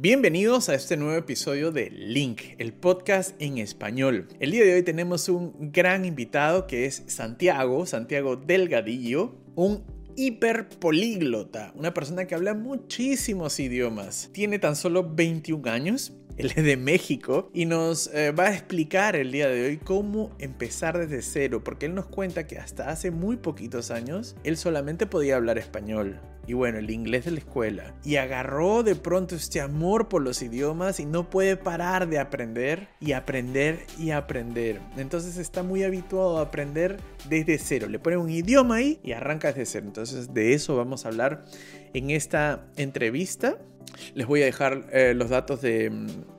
Bienvenidos 0.00 0.68
a 0.68 0.76
este 0.76 0.96
nuevo 0.96 1.18
episodio 1.18 1.72
de 1.72 1.90
Link, 1.90 2.40
el 2.58 2.72
podcast 2.72 3.34
en 3.42 3.58
español. 3.58 4.28
El 4.38 4.52
día 4.52 4.62
de 4.62 4.74
hoy 4.74 4.84
tenemos 4.84 5.28
un 5.28 5.72
gran 5.72 6.04
invitado 6.04 6.68
que 6.68 6.84
es 6.84 7.02
Santiago, 7.08 7.84
Santiago 7.84 8.36
Delgadillo, 8.36 9.34
un 9.56 9.82
hiperpolíglota, 10.14 11.72
una 11.74 11.94
persona 11.94 12.28
que 12.28 12.36
habla 12.36 12.54
muchísimos 12.54 13.58
idiomas. 13.58 14.30
Tiene 14.32 14.60
tan 14.60 14.76
solo 14.76 15.02
21 15.02 15.68
años, 15.68 16.12
él 16.38 16.52
es 16.54 16.64
de 16.64 16.76
México 16.76 17.50
y 17.52 17.66
nos 17.66 18.06
eh, 18.14 18.30
va 18.30 18.46
a 18.46 18.54
explicar 18.54 19.16
el 19.16 19.32
día 19.32 19.48
de 19.48 19.66
hoy 19.66 19.76
cómo 19.76 20.30
empezar 20.38 20.96
desde 20.96 21.20
cero, 21.20 21.62
porque 21.64 21.86
él 21.86 21.94
nos 21.94 22.06
cuenta 22.06 22.46
que 22.46 22.58
hasta 22.58 22.90
hace 22.90 23.10
muy 23.10 23.36
poquitos 23.36 23.90
años 23.90 24.36
él 24.44 24.56
solamente 24.56 25.06
podía 25.06 25.36
hablar 25.36 25.58
español 25.58 26.20
y 26.48 26.54
bueno, 26.54 26.78
el 26.78 26.90
inglés 26.90 27.26
de 27.26 27.32
la 27.32 27.38
escuela. 27.40 27.94
Y 28.04 28.16
agarró 28.16 28.82
de 28.82 28.96
pronto 28.96 29.36
este 29.36 29.60
amor 29.60 30.08
por 30.08 30.22
los 30.22 30.40
idiomas 30.40 30.98
y 30.98 31.04
no 31.04 31.28
puede 31.28 31.58
parar 31.58 32.08
de 32.08 32.18
aprender 32.18 32.88
y 33.00 33.12
aprender 33.12 33.84
y 33.98 34.12
aprender. 34.12 34.80
Entonces 34.96 35.36
está 35.36 35.62
muy 35.62 35.84
habituado 35.84 36.38
a 36.38 36.42
aprender 36.42 36.96
desde 37.28 37.58
cero. 37.58 37.86
Le 37.88 37.98
pone 37.98 38.16
un 38.16 38.30
idioma 38.30 38.76
ahí 38.76 38.98
y 39.04 39.12
arranca 39.12 39.48
desde 39.48 39.66
cero. 39.66 39.86
Entonces 39.88 40.32
de 40.32 40.54
eso 40.54 40.74
vamos 40.74 41.04
a 41.04 41.08
hablar 41.08 41.44
en 41.94 42.10
esta 42.10 42.66
entrevista. 42.76 43.58
Les 44.14 44.26
voy 44.26 44.42
a 44.42 44.44
dejar 44.44 44.86
eh, 44.92 45.14
los 45.14 45.30
datos 45.30 45.60
de, 45.60 45.90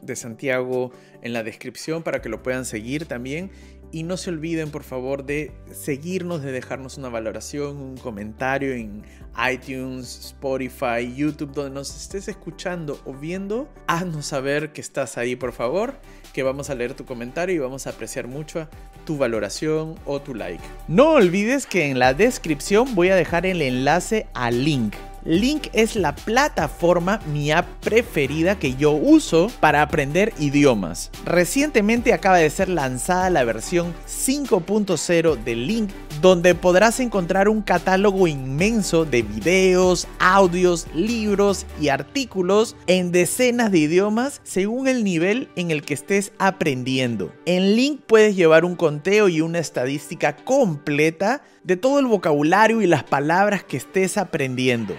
de 0.01 0.15
Santiago 0.15 0.91
en 1.21 1.33
la 1.33 1.43
descripción 1.43 2.03
para 2.03 2.21
que 2.21 2.29
lo 2.29 2.41
puedan 2.43 2.65
seguir 2.65 3.05
también. 3.05 3.51
Y 3.91 4.03
no 4.03 4.17
se 4.17 4.29
olviden, 4.29 4.69
por 4.69 4.83
favor, 4.83 5.25
de 5.25 5.51
seguirnos, 5.71 6.43
de 6.43 6.51
dejarnos 6.51 6.99
una 6.99 7.09
valoración, 7.09 7.77
un 7.77 7.97
comentario 7.97 8.73
en 8.73 9.03
iTunes, 9.51 10.27
Spotify, 10.27 11.11
YouTube, 11.15 11.53
donde 11.53 11.71
nos 11.71 11.95
estés 11.99 12.27
escuchando 12.27 13.01
o 13.05 13.13
viendo. 13.13 13.67
Haznos 13.87 14.27
saber 14.27 14.73
que 14.73 14.81
estás 14.81 15.17
ahí, 15.17 15.35
por 15.35 15.53
favor, 15.53 15.95
que 16.33 16.43
vamos 16.43 16.69
a 16.69 16.75
leer 16.75 16.93
tu 16.93 17.05
comentario 17.05 17.55
y 17.55 17.59
vamos 17.59 17.87
a 17.87 17.91
apreciar 17.91 18.27
mucho 18.27 18.67
tu 19.05 19.17
valoración 19.17 19.95
o 20.05 20.21
tu 20.21 20.35
like. 20.35 20.63
No 20.87 21.13
olvides 21.13 21.65
que 21.65 21.89
en 21.89 21.97
la 21.97 22.13
descripción 22.13 22.93
voy 22.93 23.09
a 23.09 23.15
dejar 23.15 23.47
el 23.47 23.63
enlace 23.63 24.27
al 24.35 24.63
link 24.63 24.93
Link 25.25 25.67
es 25.73 25.95
la 25.95 26.15
plataforma, 26.15 27.19
mi 27.31 27.49
preferida 27.81 28.59
que 28.59 28.75
yo 28.75 28.91
uso 28.91 29.51
para 29.59 29.81
aprender 29.81 30.33
idiomas. 30.39 31.11
Recientemente 31.25 32.13
acaba 32.13 32.37
de 32.37 32.49
ser 32.49 32.69
lanzada 32.69 33.29
la 33.29 33.43
versión 33.43 33.93
5.0 34.07 35.43
de 35.43 35.55
Link, 35.55 35.89
donde 36.21 36.53
podrás 36.53 36.99
encontrar 36.99 37.49
un 37.49 37.61
catálogo 37.61 38.27
inmenso 38.27 39.05
de 39.05 39.23
videos, 39.23 40.07
audios, 40.19 40.87
libros 40.93 41.65
y 41.81 41.89
artículos 41.89 42.75
en 42.87 43.11
decenas 43.11 43.71
de 43.71 43.79
idiomas 43.79 44.41
según 44.43 44.87
el 44.87 45.03
nivel 45.03 45.49
en 45.55 45.71
el 45.71 45.81
que 45.81 45.93
estés 45.93 46.31
aprendiendo. 46.37 47.33
En 47.45 47.75
Link 47.75 48.01
puedes 48.05 48.35
llevar 48.35 48.65
un 48.65 48.75
conteo 48.75 49.29
y 49.29 49.41
una 49.41 49.59
estadística 49.59 50.35
completa 50.35 51.41
de 51.63 51.77
todo 51.77 51.99
el 51.99 52.05
vocabulario 52.05 52.81
y 52.81 52.87
las 52.87 53.03
palabras 53.03 53.63
que 53.63 53.77
estés 53.77 54.17
aprendiendo. 54.17 54.95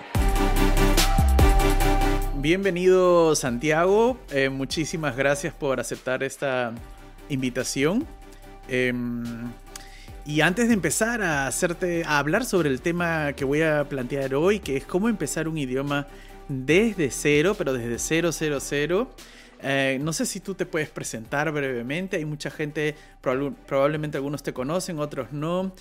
Bienvenido 2.36 3.34
Santiago, 3.34 4.19
eh, 4.30 4.48
muchísimas 4.48 5.16
gracias 5.16 5.53
por 5.53 5.81
aceptar 5.81 6.22
esta 6.22 6.72
invitación. 7.28 8.06
Em, 8.69 9.25
y 10.25 10.41
antes 10.42 10.69
de 10.69 10.75
empezar 10.75 11.22
a 11.22 11.47
hacerte 11.47 12.05
a 12.05 12.19
hablar 12.19 12.44
sobre 12.44 12.70
el 12.70 12.81
tema 12.81 13.33
que 13.34 13.44
voy 13.44 13.62
a 13.62 13.84
plantear 13.88 14.34
hoy, 14.34 14.61
que 14.61 14.77
es 14.77 14.84
cómo 14.84 15.08
empezar 15.08 15.48
un 15.48 15.58
idioma 15.58 16.06
desde 16.48 17.11
cero, 17.11 17.55
pero 17.56 17.72
desde 17.72 17.98
cero, 17.98 18.33
cero, 18.33 18.58
cero. 18.61 19.11
Eh, 19.62 19.98
no 20.00 20.12
sé 20.12 20.25
si 20.25 20.41
tú 20.41 20.55
te 20.55 20.66
puedes 20.66 20.88
presentar 20.88 21.50
brevemente. 21.53 22.16
Hay 22.16 22.25
mucha 22.25 22.50
gente, 22.50 22.94
probablemente 23.20 24.16
algunos 24.16 24.42
te 24.42 24.53
conocen, 24.53 24.98
otros 24.98 25.33
no. 25.33 25.72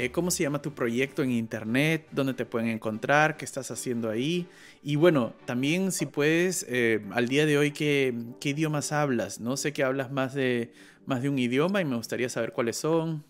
Eh, 0.00 0.12
cómo 0.12 0.30
se 0.30 0.44
llama 0.44 0.62
tu 0.62 0.74
proyecto 0.74 1.24
en 1.24 1.32
internet, 1.32 2.06
dónde 2.12 2.32
te 2.32 2.46
pueden 2.46 2.68
encontrar, 2.68 3.36
qué 3.36 3.44
estás 3.44 3.72
haciendo 3.72 4.08
ahí. 4.08 4.46
Y 4.80 4.94
bueno, 4.94 5.32
también 5.44 5.90
si 5.90 6.06
puedes, 6.06 6.64
eh, 6.68 7.04
al 7.10 7.26
día 7.26 7.46
de 7.46 7.58
hoy, 7.58 7.72
¿qué, 7.72 8.14
¿qué, 8.38 8.50
idiomas 8.50 8.92
hablas? 8.92 9.40
No 9.40 9.56
sé 9.56 9.72
que 9.72 9.82
hablas 9.82 10.12
más 10.12 10.34
de, 10.34 10.72
más 11.04 11.20
de 11.20 11.28
un 11.28 11.36
idioma 11.36 11.80
y 11.80 11.84
me 11.84 11.96
gustaría 11.96 12.28
saber 12.28 12.52
cuáles 12.52 12.76
son. 12.76 13.24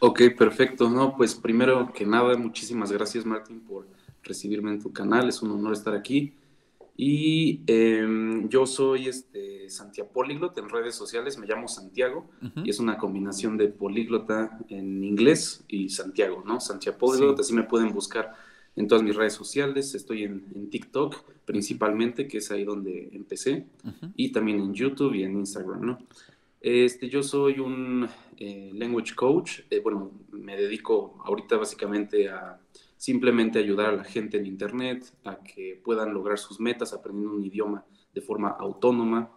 Ok, 0.00 0.22
perfecto. 0.36 0.90
No, 0.90 1.16
pues 1.16 1.36
primero 1.36 1.92
que 1.92 2.04
nada, 2.04 2.36
muchísimas 2.36 2.90
gracias 2.90 3.24
Martín 3.24 3.60
por 3.60 3.86
recibirme 4.24 4.72
en 4.72 4.82
tu 4.82 4.92
canal. 4.92 5.28
Es 5.28 5.40
un 5.40 5.52
honor 5.52 5.74
estar 5.74 5.94
aquí. 5.94 6.34
Y 6.96 7.62
em, 7.66 8.48
yo 8.48 8.66
soy 8.66 9.08
este, 9.08 9.70
Santiago 9.70 10.10
Políglota 10.12 10.60
en 10.60 10.68
redes 10.68 10.94
sociales, 10.94 11.38
me 11.38 11.46
llamo 11.46 11.66
Santiago 11.68 12.28
y 12.64 12.68
es 12.68 12.80
una 12.80 12.98
combinación 12.98 13.56
de 13.56 13.68
políglota 13.68 14.58
en 14.68 15.02
inglés 15.02 15.64
y 15.68 15.88
Santiago, 15.88 16.42
¿no? 16.46 16.60
Santiago 16.60 16.98
Políglota, 16.98 17.40
así 17.40 17.54
me 17.54 17.62
pueden 17.62 17.92
buscar 17.92 18.32
en 18.76 18.88
todas 18.88 19.02
mis 19.02 19.16
redes 19.16 19.34
sociales, 19.34 19.94
estoy 19.94 20.24
en, 20.24 20.70
TikTok 20.70 21.16
principalmente, 21.44 22.28
que 22.28 22.38
es 22.38 22.50
ahí 22.50 22.64
donde 22.64 23.10
empecé, 23.12 23.66
y 24.16 24.32
también 24.32 24.60
en 24.60 24.74
YouTube 24.74 25.14
y 25.14 25.24
en 25.24 25.36
Instagram, 25.36 25.84
¿no? 25.84 25.98
Este, 26.60 27.08
yo 27.08 27.22
soy 27.24 27.58
un 27.58 28.08
eh, 28.38 28.70
language 28.74 29.14
coach, 29.16 29.60
eh, 29.68 29.80
bueno, 29.80 30.12
me 30.30 30.56
dedico 30.56 31.20
ahorita 31.24 31.56
básicamente 31.56 32.28
a 32.28 32.60
simplemente 33.02 33.58
ayudar 33.58 33.88
a 33.88 33.96
la 33.96 34.04
gente 34.04 34.36
en 34.36 34.46
Internet 34.46 35.12
a 35.24 35.38
que 35.42 35.80
puedan 35.84 36.14
lograr 36.14 36.38
sus 36.38 36.60
metas 36.60 36.92
aprendiendo 36.92 37.34
un 37.34 37.44
idioma 37.44 37.84
de 38.14 38.20
forma 38.20 38.50
autónoma 38.50 39.28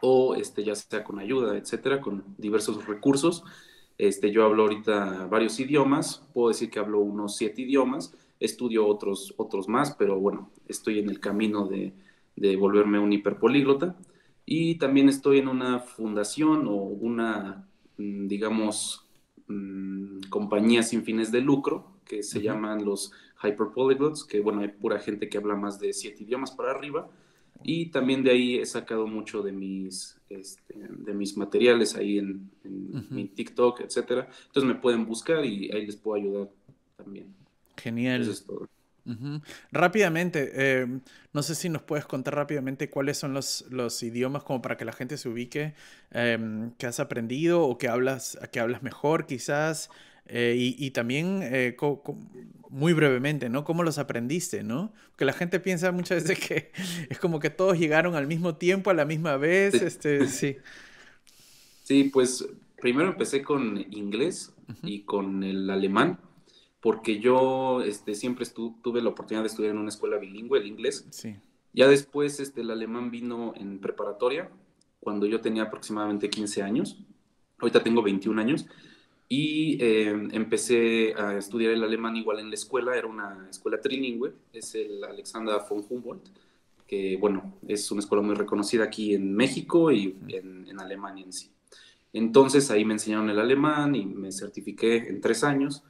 o 0.00 0.34
este, 0.34 0.64
ya 0.64 0.74
sea 0.74 1.04
con 1.04 1.20
ayuda, 1.20 1.56
etcétera, 1.56 2.00
con 2.00 2.24
diversos 2.36 2.84
recursos. 2.84 3.44
Este, 3.96 4.32
yo 4.32 4.44
hablo 4.44 4.64
ahorita 4.64 5.28
varios 5.28 5.60
idiomas, 5.60 6.26
puedo 6.34 6.48
decir 6.48 6.68
que 6.68 6.80
hablo 6.80 6.98
unos 6.98 7.36
siete 7.36 7.62
idiomas, 7.62 8.12
estudio 8.40 8.84
otros, 8.84 9.34
otros 9.36 9.68
más, 9.68 9.94
pero 9.94 10.18
bueno, 10.18 10.50
estoy 10.66 10.98
en 10.98 11.08
el 11.08 11.20
camino 11.20 11.68
de, 11.68 11.92
de 12.34 12.56
volverme 12.56 12.98
un 12.98 13.12
hiperpolíglota. 13.12 13.94
Y 14.44 14.78
también 14.78 15.08
estoy 15.08 15.38
en 15.38 15.46
una 15.46 15.78
fundación 15.78 16.66
o 16.66 16.72
una, 16.74 17.68
mm, 17.98 18.26
digamos, 18.26 19.06
mm, 19.46 20.22
compañía 20.28 20.82
sin 20.82 21.04
fines 21.04 21.30
de 21.30 21.40
lucro 21.40 21.95
que 22.06 22.22
se 22.22 22.40
llaman 22.40 22.84
los 22.84 23.12
hyperpolyglots, 23.42 24.24
que 24.24 24.40
bueno, 24.40 24.60
hay 24.60 24.68
pura 24.68 24.98
gente 24.98 25.28
que 25.28 25.38
habla 25.38 25.56
más 25.56 25.78
de 25.78 25.92
siete 25.92 26.24
idiomas 26.24 26.50
para 26.52 26.70
arriba. 26.70 27.10
Y 27.62 27.86
también 27.86 28.22
de 28.22 28.30
ahí 28.30 28.58
he 28.58 28.66
sacado 28.66 29.06
mucho 29.06 29.42
de 29.42 29.52
mis, 29.52 30.18
este, 30.28 30.74
de 30.76 31.14
mis 31.14 31.36
materiales 31.36 31.96
ahí 31.96 32.18
en, 32.18 32.50
mi 33.10 33.28
TikTok, 33.28 33.80
etcétera. 33.80 34.28
Entonces 34.46 34.64
me 34.64 34.74
pueden 34.74 35.06
buscar 35.06 35.44
y 35.44 35.70
ahí 35.72 35.86
les 35.86 35.96
puedo 35.96 36.22
ayudar 36.22 36.50
también. 36.96 37.34
Genial. 37.76 38.22
Eso 38.22 38.30
es 38.30 38.44
todo. 38.44 38.68
Rápidamente, 39.70 40.50
eh, 40.54 41.00
no 41.32 41.42
sé 41.42 41.54
si 41.54 41.68
nos 41.68 41.82
puedes 41.82 42.06
contar 42.06 42.34
rápidamente 42.34 42.90
cuáles 42.90 43.16
son 43.16 43.34
los, 43.34 43.64
los 43.70 44.02
idiomas 44.02 44.42
como 44.42 44.60
para 44.60 44.76
que 44.76 44.84
la 44.84 44.92
gente 44.92 45.16
se 45.16 45.28
ubique 45.28 45.74
em, 46.10 46.72
que 46.72 46.86
has 46.86 46.98
aprendido 46.98 47.62
o 47.62 47.78
que 47.78 47.88
hablas, 47.88 48.36
que 48.50 48.58
hablas 48.58 48.82
mejor 48.82 49.26
quizás. 49.26 49.90
Eh, 50.28 50.54
y, 50.58 50.90
también, 50.90 51.40
eh, 51.42 51.76
muy 52.70 52.92
brevemente, 52.92 53.48
¿no? 53.48 53.64
¿Cómo 53.64 53.82
los 53.82 53.98
aprendiste, 53.98 54.62
no? 54.64 54.92
Que 55.16 55.24
la 55.24 55.32
gente 55.32 55.60
piensa 55.60 55.92
muchas 55.92 56.24
veces 56.24 56.46
que 56.46 56.72
es 57.10 57.18
como 57.18 57.38
que 57.38 57.50
todos 57.50 57.78
llegaron 57.78 58.14
al 58.14 58.26
mismo 58.26 58.56
tiempo, 58.56 58.90
a 58.90 58.94
la 58.94 59.04
misma 59.04 59.36
vez, 59.36 59.74
sí. 59.74 59.84
este, 59.84 60.26
sí. 60.28 60.56
Sí, 61.84 62.04
pues 62.04 62.46
primero 62.80 63.10
empecé 63.10 63.42
con 63.42 63.78
inglés 63.90 64.52
y 64.82 65.02
con 65.02 65.44
el 65.44 65.70
alemán, 65.70 66.18
porque 66.80 67.20
yo 67.20 67.82
este, 67.82 68.14
siempre 68.14 68.44
tuve 68.46 69.00
la 69.00 69.10
oportunidad 69.10 69.42
de 69.42 69.48
estudiar 69.48 69.72
en 69.72 69.78
una 69.78 69.90
escuela 69.90 70.18
bilingüe, 70.18 70.58
el 70.58 70.66
inglés. 70.66 71.06
Sí. 71.10 71.36
Ya 71.72 71.86
después 71.86 72.40
este, 72.40 72.62
el 72.62 72.70
alemán 72.70 73.10
vino 73.12 73.54
en 73.56 73.78
preparatoria, 73.78 74.50
cuando 74.98 75.26
yo 75.26 75.40
tenía 75.40 75.64
aproximadamente 75.64 76.28
15 76.28 76.62
años. 76.62 76.98
Ahorita 77.58 77.82
tengo 77.82 78.02
21 78.02 78.40
años 78.40 78.66
y 79.28 79.82
eh, 79.82 80.10
empecé 80.32 81.14
a 81.14 81.36
estudiar 81.36 81.72
el 81.72 81.82
alemán 81.82 82.16
igual 82.16 82.38
en 82.38 82.48
la 82.48 82.54
escuela, 82.54 82.96
era 82.96 83.08
una 83.08 83.48
escuela 83.50 83.80
trilingüe, 83.80 84.32
es 84.52 84.74
el 84.74 85.02
Alexander 85.02 85.56
von 85.68 85.84
Humboldt, 85.88 86.28
que 86.86 87.16
bueno, 87.16 87.58
es 87.66 87.90
una 87.90 88.00
escuela 88.00 88.22
muy 88.22 88.36
reconocida 88.36 88.84
aquí 88.84 89.14
en 89.14 89.34
México 89.34 89.90
y 89.90 90.16
en, 90.28 90.68
en, 90.68 90.80
Alemania 90.80 91.24
en 91.24 91.32
sí. 91.32 91.50
Entonces 92.12 92.70
ahí 92.70 92.84
me 92.84 92.94
enseñaron 92.94 93.28
el 93.28 93.40
alemán 93.40 93.96
y 93.96 94.06
me 94.06 94.30
certifiqué 94.30 95.08
en 95.08 95.20
tres 95.20 95.42
años 95.42 95.82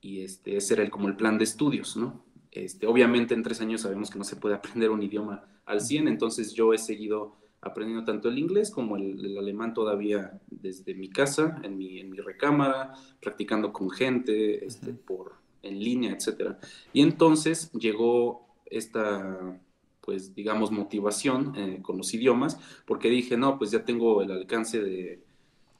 y 0.00 0.20
este, 0.22 0.56
ese 0.56 0.74
era 0.74 0.82
el, 0.84 0.90
como 0.90 1.08
el 1.08 1.16
plan 1.16 1.38
de 1.38 1.44
estudios, 1.44 1.96
¿no? 1.96 2.24
Este, 2.52 2.86
obviamente 2.86 3.34
en 3.34 3.42
tres 3.42 3.60
años 3.60 3.82
sabemos 3.82 4.10
que 4.10 4.18
no 4.18 4.24
se 4.24 4.36
puede 4.36 4.54
aprender 4.56 4.90
un 4.90 5.02
idioma 5.02 5.44
al 5.66 5.80
100, 5.80 6.06
entonces 6.06 6.54
yo 6.54 6.72
he 6.72 6.78
seguido 6.78 7.36
aprendiendo 7.62 8.04
tanto 8.04 8.28
el 8.28 8.38
inglés 8.38 8.70
como 8.70 8.96
el, 8.96 9.36
alemán 9.38 9.74
todavía 9.74 10.40
desde 10.50 10.94
mi 10.94 11.08
casa, 11.08 11.60
en 11.62 11.76
mi, 11.76 12.00
en 12.00 12.10
mi 12.10 12.18
recámara, 12.18 12.94
practicando 13.20 13.72
con 13.72 13.90
gente, 13.90 14.64
este, 14.64 14.92
por, 14.92 15.34
en 15.62 15.78
línea, 15.78 16.12
etc. 16.12 16.56
Y 16.92 17.02
entonces 17.02 17.70
llegó 17.72 18.46
esta, 18.66 19.60
pues 20.00 20.34
digamos, 20.34 20.70
motivación 20.70 21.54
eh, 21.56 21.78
con 21.82 21.98
los 21.98 22.14
idiomas, 22.14 22.58
porque 22.86 23.10
dije, 23.10 23.36
no, 23.36 23.58
pues 23.58 23.70
ya 23.70 23.84
tengo 23.84 24.22
el 24.22 24.30
alcance 24.30 24.80
de 24.80 25.22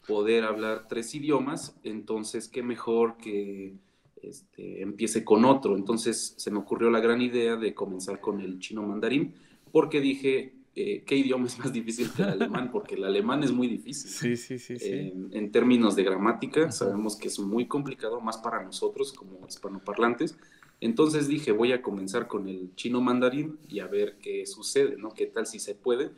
poder 0.06 0.44
hablar 0.44 0.87
tres 0.88 1.15
idiomas, 1.15 1.79
entonces 1.85 2.49
qué 2.49 2.62
mejor 2.62 3.17
que 3.17 3.75
este, 4.23 4.82
empiece 4.82 5.25
con 5.25 5.44
otro. 5.44 5.77
Entonces 5.77 6.35
se 6.37 6.50
me 6.50 6.59
ocurrió 6.59 6.91
la 6.91 7.00
gran 7.00 7.23
idea 7.23 7.56
de 7.56 7.75
comenzar 7.75 8.21
con 8.21 8.41
el 8.41 8.59
chino 8.59 8.82
mandarín, 8.82 9.35
porque 9.73 10.00
dije, 10.00 10.59
eh, 10.81 11.05
¿qué 11.06 11.17
idioma 11.17 11.47
es 11.47 11.59
más 11.59 11.73
difícil 11.73 12.11
que 12.12 12.23
el 12.23 12.31
alemán? 12.31 12.71
Porque 12.73 12.94
el 12.94 13.05
alemán 13.05 13.43
es 13.43 13.53
muy 13.53 13.69
difícil. 13.69 14.11
Sí, 14.11 14.37
sí, 14.37 14.59
sí. 14.59 14.79
sí. 14.79 15.12
en 15.32 15.53
términos 15.53 15.97
de 15.97 16.05
gramática, 16.05 16.71
sabemos 16.73 17.17
que 17.17 17.29
es 17.29 17.38
muy 17.38 17.67
complicado, 17.67 18.21
más 18.21 18.38
para 18.38 18.62
nosotros 18.62 19.12
como 19.12 19.47
hispanoparlantes. 19.47 20.37
Entonces 20.81 21.29
dije, 21.29 21.53
voy 21.53 21.73
a 21.73 21.82
comenzar 21.82 22.27
con 22.27 22.49
el 22.49 22.75
chino 22.75 23.00
mandarín 23.00 23.59
y 23.69 23.81
a 23.81 23.87
ver 23.87 24.17
qué 24.23 24.47
sucede, 24.47 24.97
¿no? 24.97 25.11
¿Qué 25.11 25.27
tal 25.27 25.47
si 25.47 25.59
se 25.59 25.75
puede? 25.75 26.11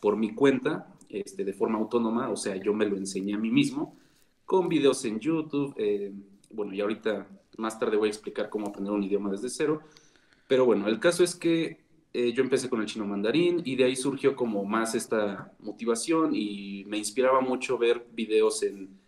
Por 0.00 0.16
mi 0.16 0.34
cuenta, 0.34 0.94
este, 1.08 1.44
de 1.44 1.52
forma 1.54 1.78
autónoma, 1.78 2.28
o 2.28 2.36
sea, 2.36 2.56
yo 2.56 2.74
me 2.74 2.86
lo 2.86 2.96
enseñé 2.96 3.34
a 3.34 3.38
mí 3.38 3.50
mismo, 3.50 3.96
con 4.44 4.68
videos 4.68 5.04
en 5.06 5.20
YouTube. 5.20 5.74
Eh, 5.78 6.12
bueno, 6.50 6.74
y 6.74 6.80
ahorita 6.80 7.26
más 7.56 7.78
tarde 7.78 7.96
voy 7.96 8.08
a 8.08 8.12
explicar 8.12 8.50
cómo 8.50 8.68
aprender 8.68 8.92
un 8.92 9.02
idioma 9.02 9.30
desde 9.30 9.48
cero. 9.48 9.80
Pero 10.48 10.66
bueno, 10.66 10.88
el 10.88 11.00
caso 11.00 11.24
es 11.24 11.34
que 11.34 11.78
eh, 12.12 12.32
yo 12.32 12.42
empecé 12.42 12.68
con 12.68 12.80
el 12.80 12.86
chino 12.86 13.06
mandarín 13.06 13.62
y 13.64 13.76
de 13.76 13.84
ahí 13.84 13.96
surgió 13.96 14.34
como 14.34 14.64
más 14.64 14.94
esta 14.94 15.52
motivación 15.60 16.34
y 16.34 16.84
me 16.86 16.98
inspiraba 16.98 17.40
mucho 17.40 17.78
ver 17.78 18.06
videos 18.12 18.62
en 18.62 19.00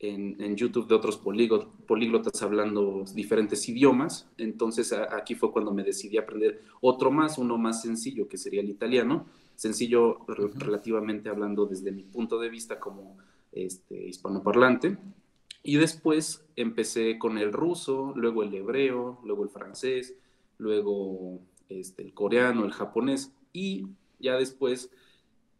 en, 0.00 0.56
YouTube 0.56 0.88
de 0.88 0.94
otros 0.94 1.16
políglotas 1.16 2.42
hablando 2.42 3.04
diferentes 3.14 3.68
idiomas. 3.68 4.28
Entonces 4.38 4.92
aquí 4.92 5.34
fue 5.34 5.52
cuando 5.52 5.72
me 5.72 5.82
decidí 5.82 6.18
aprender 6.18 6.62
otro 6.80 7.10
más, 7.10 7.38
uno 7.38 7.58
más 7.58 7.82
sencillo, 7.82 8.28
que 8.28 8.38
sería 8.38 8.60
el 8.60 8.70
italiano. 8.70 9.26
Sencillo 9.54 10.20
relativamente 10.26 11.28
hablando 11.28 11.66
desde 11.66 11.90
mi 11.90 12.04
punto 12.04 12.38
de 12.38 12.48
vista 12.48 12.78
como 12.78 13.18
este, 13.52 14.08
hispanoparlante. 14.08 14.98
Y 15.62 15.76
después 15.76 16.44
empecé 16.54 17.18
con 17.18 17.36
el 17.36 17.52
ruso, 17.52 18.12
luego 18.14 18.44
el 18.44 18.54
hebreo, 18.54 19.20
luego 19.24 19.42
el 19.42 19.50
francés, 19.50 20.14
luego 20.58 21.40
este, 21.68 22.02
el 22.02 22.14
coreano, 22.14 22.64
el 22.64 22.72
japonés 22.72 23.32
y 23.52 23.86
ya 24.18 24.36
después 24.36 24.90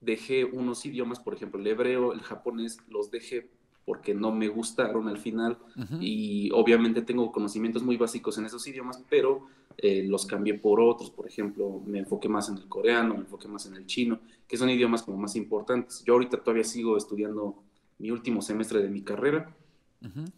dejé 0.00 0.44
unos 0.44 0.84
idiomas, 0.86 1.20
por 1.20 1.34
ejemplo, 1.34 1.60
el 1.60 1.66
hebreo, 1.66 2.12
el 2.12 2.20
japonés, 2.20 2.78
los 2.88 3.10
dejé 3.10 3.50
porque 3.84 4.14
no 4.14 4.32
me 4.32 4.48
gustaron 4.48 5.08
al 5.08 5.16
final 5.16 5.56
y 5.98 6.50
obviamente 6.52 7.00
tengo 7.00 7.32
conocimientos 7.32 7.82
muy 7.82 7.96
básicos 7.96 8.36
en 8.36 8.44
esos 8.44 8.66
idiomas, 8.68 9.02
pero 9.08 9.46
eh, 9.78 10.04
los 10.06 10.26
cambié 10.26 10.54
por 10.54 10.78
otros, 10.78 11.10
por 11.10 11.26
ejemplo, 11.26 11.80
me 11.86 12.00
enfoqué 12.00 12.28
más 12.28 12.50
en 12.50 12.58
el 12.58 12.68
coreano, 12.68 13.14
me 13.14 13.20
enfoqué 13.20 13.48
más 13.48 13.64
en 13.64 13.76
el 13.76 13.86
chino, 13.86 14.20
que 14.46 14.58
son 14.58 14.68
idiomas 14.68 15.02
como 15.02 15.16
más 15.16 15.36
importantes. 15.36 16.04
Yo 16.04 16.12
ahorita 16.12 16.36
todavía 16.36 16.64
sigo 16.64 16.98
estudiando 16.98 17.62
mi 17.98 18.10
último 18.10 18.42
semestre 18.42 18.82
de 18.82 18.90
mi 18.90 19.00
carrera 19.00 19.56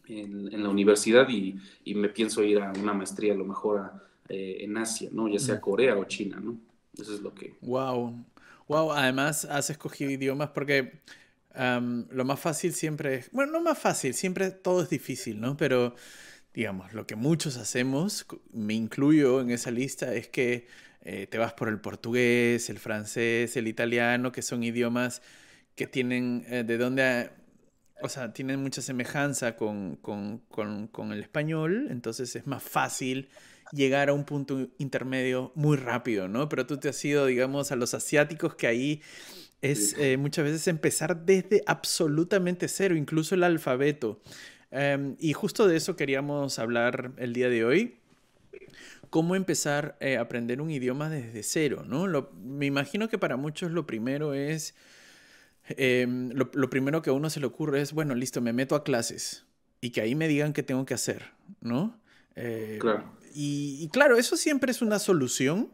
en, 0.06 0.62
la 0.62 0.68
universidad 0.68 1.28
y, 1.28 1.58
me 1.94 2.08
pienso 2.08 2.44
ir 2.44 2.60
a 2.60 2.72
una 2.80 2.92
maestría 2.92 3.32
a 3.32 3.36
lo 3.36 3.44
mejor 3.44 3.90
eh, 4.30 4.64
en 4.64 4.76
Asia, 4.76 5.10
¿no? 5.12 5.28
Ya 5.28 5.38
sea 5.38 5.60
Corea 5.60 5.96
o 5.96 6.04
China, 6.04 6.40
¿no? 6.40 6.58
Eso 6.96 7.14
es 7.14 7.20
lo 7.20 7.34
que... 7.34 7.54
Wow. 7.60 8.24
Wow, 8.68 8.92
además 8.92 9.44
has 9.44 9.70
escogido 9.70 10.10
idiomas 10.12 10.50
porque 10.50 11.00
lo 11.54 12.24
más 12.24 12.38
fácil 12.38 12.72
siempre 12.72 13.16
es, 13.16 13.30
bueno, 13.32 13.52
no 13.52 13.60
más 13.60 13.78
fácil, 13.78 14.14
siempre 14.14 14.50
todo 14.50 14.82
es 14.82 14.88
difícil, 14.90 15.40
¿no? 15.40 15.56
Pero, 15.56 15.94
digamos, 16.54 16.92
lo 16.92 17.06
que 17.06 17.16
muchos 17.16 17.56
hacemos, 17.56 18.26
me 18.52 18.74
incluyo 18.74 19.40
en 19.40 19.50
esa 19.50 19.70
lista, 19.70 20.14
es 20.14 20.28
que 20.28 20.68
eh, 21.02 21.26
te 21.26 21.38
vas 21.38 21.52
por 21.54 21.68
el 21.68 21.80
portugués, 21.80 22.70
el 22.70 22.78
francés, 22.78 23.56
el 23.56 23.66
italiano, 23.66 24.32
que 24.32 24.42
son 24.42 24.62
idiomas 24.62 25.22
que 25.74 25.86
tienen, 25.86 26.44
eh, 26.48 26.62
de 26.62 26.78
donde, 26.78 27.30
o 28.02 28.08
sea, 28.08 28.32
tienen 28.32 28.62
mucha 28.62 28.82
semejanza 28.82 29.56
con, 29.56 29.96
con, 29.96 30.38
con, 30.48 30.86
con 30.88 31.12
el 31.12 31.20
español, 31.20 31.88
entonces 31.90 32.36
es 32.36 32.46
más 32.46 32.62
fácil 32.62 33.28
llegar 33.72 34.08
a 34.08 34.12
un 34.12 34.24
punto 34.24 34.68
intermedio 34.78 35.52
muy 35.54 35.76
rápido, 35.76 36.28
¿no? 36.28 36.48
Pero 36.48 36.66
tú 36.66 36.78
te 36.78 36.88
has 36.88 37.04
ido, 37.04 37.26
digamos, 37.26 37.72
a 37.72 37.76
los 37.76 37.94
asiáticos 37.94 38.54
que 38.54 38.66
ahí 38.66 39.02
es 39.62 39.94
eh, 39.98 40.16
muchas 40.16 40.44
veces 40.44 40.66
empezar 40.68 41.24
desde 41.24 41.62
absolutamente 41.66 42.68
cero, 42.68 42.96
incluso 42.96 43.34
el 43.34 43.44
alfabeto. 43.44 44.20
Em, 44.70 45.16
y 45.18 45.32
justo 45.32 45.66
de 45.66 45.76
eso 45.76 45.96
queríamos 45.96 46.58
hablar 46.58 47.12
el 47.18 47.32
día 47.32 47.48
de 47.48 47.64
hoy. 47.64 47.96
Cómo 49.10 49.34
empezar 49.34 49.96
eh, 50.00 50.16
a 50.16 50.22
aprender 50.22 50.60
un 50.60 50.70
idioma 50.70 51.10
desde 51.10 51.42
cero, 51.42 51.84
¿no? 51.84 52.30
me 52.42 52.66
imagino 52.66 53.08
que 53.08 53.18
para 53.18 53.36
muchos 53.36 53.72
lo 53.72 53.84
primero 53.84 54.34
es, 54.34 54.74
em, 55.68 56.30
lo, 56.30 56.70
primero 56.70 57.02
que 57.02 57.10
a 57.10 57.12
uno 57.12 57.28
se 57.28 57.40
le 57.40 57.46
ocurre 57.46 57.80
es, 57.80 57.92
bueno, 57.92 58.14
listo, 58.14 58.40
me 58.40 58.52
meto 58.52 58.76
a 58.76 58.84
clases 58.84 59.44
y 59.80 59.90
que 59.90 60.00
ahí 60.00 60.14
me 60.14 60.28
digan 60.28 60.52
qué 60.52 60.62
tengo 60.62 60.86
que 60.86 60.94
hacer, 60.94 61.24
¿no? 61.60 61.98
Eh, 62.36 62.78
claro. 62.80 63.19
Y, 63.32 63.88
claro, 63.92 64.16
eso 64.16 64.36
siempre 64.36 64.70
es 64.70 64.82
una 64.82 64.98
solución, 64.98 65.72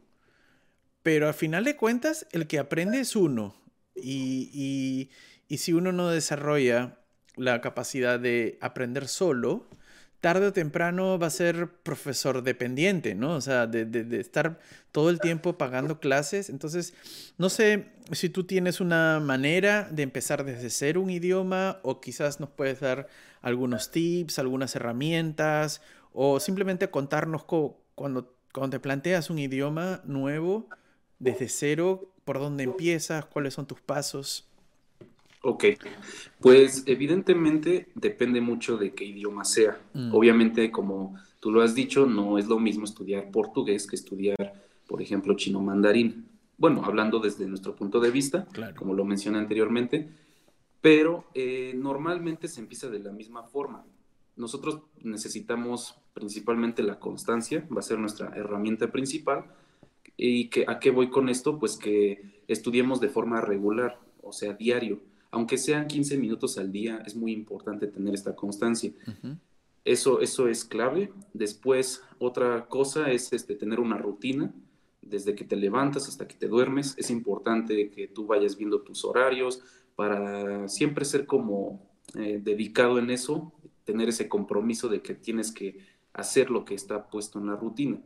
pero 1.03 1.29
al 1.29 1.35
final 1.35 1.65
de 1.65 1.77
cuentas, 1.77 2.27
el 2.33 2.47
que 2.47 2.59
aprende 2.59 3.01
es 3.01 3.17
uno. 3.17 3.55
Y, 3.95 5.11
si 5.49 5.73
uno 5.73 5.93
no 5.93 6.11
desarrolla 6.11 6.99
la 7.37 7.61
capacidad 7.61 8.19
de 8.19 8.59
aprender 8.61 9.09
solo, 9.09 9.69
tarde 10.21 10.49
o 10.49 10.53
temprano 10.53 11.19
va 11.19 11.29
a 11.29 11.31
ser 11.31 11.69
profesor 11.83 12.43
dependiente, 12.43 13.15
¿no? 13.15 13.37
O 13.37 13.41
sea, 13.41 13.67
de, 13.67 14.19
estar 14.19 14.59
todo 14.91 15.11
el 15.11 15.21
tiempo 15.21 15.57
pagando 15.57 16.01
clases. 16.01 16.51
Entonces, 16.51 16.95
no 17.39 17.49
sé 17.49 17.93
si 18.13 18.29
tú 18.29 18.45
tienes 18.45 18.81
una 18.81 19.21
manera 19.21 19.89
de 19.91 20.03
empezar 20.03 20.45
desde 20.45 20.71
cero 20.71 21.01
un 21.01 21.11
idioma 21.11 21.79
o 21.83 22.01
quizás 22.01 22.41
nos 22.41 22.51
puedes 22.51 22.81
dar 22.81 23.09
algunos 23.43 23.93
tips, 23.93 24.39
algunas 24.39 24.75
herramientas 24.75 25.81
o 26.19 26.41
simplemente 26.41 26.91
contarnos 26.91 27.45
cuando, 27.45 28.35
cuando 28.51 28.71
te 28.71 28.81
planteas 28.81 29.29
un 29.29 29.39
idioma 29.39 30.01
nuevo 30.07 30.67
desde 31.19 31.47
cero, 31.47 32.11
por 32.25 32.39
dónde 32.39 32.65
empiezas, 32.65 33.27
cuáles 33.27 33.53
son 33.53 33.67
tus 33.67 33.83
pasos. 33.83 34.49
Ok, 35.43 35.65
pues 36.41 36.85
evidentemente 36.87 37.89
depende 37.95 38.41
mucho 38.41 38.79
de 38.79 38.95
qué 38.95 39.05
idioma 39.05 39.45
sea. 39.45 39.79
Mm. 39.93 40.15
Obviamente, 40.15 40.71
como 40.71 41.17
tú 41.39 41.53
lo 41.53 41.61
has 41.61 41.75
dicho, 41.75 42.07
no 42.07 42.39
es 42.39 42.47
lo 42.47 42.59
mismo 42.59 42.87
estudiar 42.87 43.31
portugués 43.31 43.87
que 43.87 43.97
estudiar, 43.97 44.55
por 44.89 45.03
ejemplo, 45.03 45.37
chino 45.37 45.61
mandarín. 45.61 46.27
Bueno, 46.57 46.83
hablando 46.83 47.19
desde 47.19 47.47
nuestro 47.47 47.77
punto 47.77 48.01
de 48.01 48.11
vista, 48.11 48.49
como 48.75 48.95
lo 48.95 49.05
mencioné 49.05 49.37
anteriormente, 49.37 50.09
pero 50.81 51.27
eh, 51.35 51.75
normalmente 51.77 52.49
se 52.49 52.61
empieza 52.61 52.89
de 52.89 53.01
la 53.01 53.13
misma 53.13 53.43
forma. 53.43 53.85
Nosotros 54.35 54.81
necesitamos 55.03 56.01
principalmente 56.17 56.83
la 56.83 56.99
constancia, 56.99 57.69
va 57.71 57.81
a 57.81 57.83
ser 57.83 57.99
nuestra 57.99 58.35
herramienta 58.35 58.91
principal, 58.91 59.45
¿Y 60.17 60.49
que, 60.49 60.65
a 60.67 60.79
qué 60.79 60.91
voy 60.91 61.11
con 61.11 61.29
esto? 61.29 61.59
Pues 61.59 61.77
que 61.77 62.41
estudiemos 62.49 63.01
de 63.01 63.09
forma 63.09 63.41
regular, 63.41 63.99
o 64.23 64.33
sea, 64.33 64.55
diario. 64.55 65.01
Aunque 65.31 65.59
sean 65.59 65.87
15 65.87 66.17
minutos 66.17 66.57
al 66.59 66.73
día, 66.73 67.03
es 67.05 67.15
muy 67.15 67.33
importante 67.33 67.87
tener 67.87 68.15
esta 68.15 68.35
constancia. 68.35 68.93
eso, 69.85 70.21
eso 70.21 70.49
es 70.49 70.65
clave. 70.65 71.13
Después, 71.35 72.03
otra 72.19 72.67
cosa 72.67 73.11
es 73.11 73.33
este, 73.33 73.55
tener 73.55 73.79
una 73.79 73.99
rutina. 73.99 74.55
Desde 75.03 75.35
que 75.35 75.45
te 75.45 75.57
levantas 75.57 76.09
hasta 76.09 76.27
que 76.27 76.35
te 76.35 76.49
duermes, 76.49 76.95
es 76.97 77.11
importante 77.11 77.91
que 77.91 78.09
tú 78.09 78.27
vayas 78.27 78.57
viendo 78.57 78.81
tus 78.81 79.05
horarios 79.05 79.63
para 79.95 80.69
siempre 80.69 81.05
ser 81.05 81.27
como 81.27 81.81
eh, 82.19 82.41
dedicado 82.43 82.99
en 82.99 83.11
eso, 83.11 83.53
tener 83.85 84.09
ese 84.09 84.29
compromiso 84.29 84.89
de 84.89 85.03
que 85.03 85.15
tienes 85.15 85.53
que 85.53 85.79
hacer 86.17 86.51
lo 86.51 86.65
que 86.65 86.75
está 86.75 87.09
puesto 87.09 87.39
en 87.39 87.47
la 87.47 87.57
rutina 87.57 88.01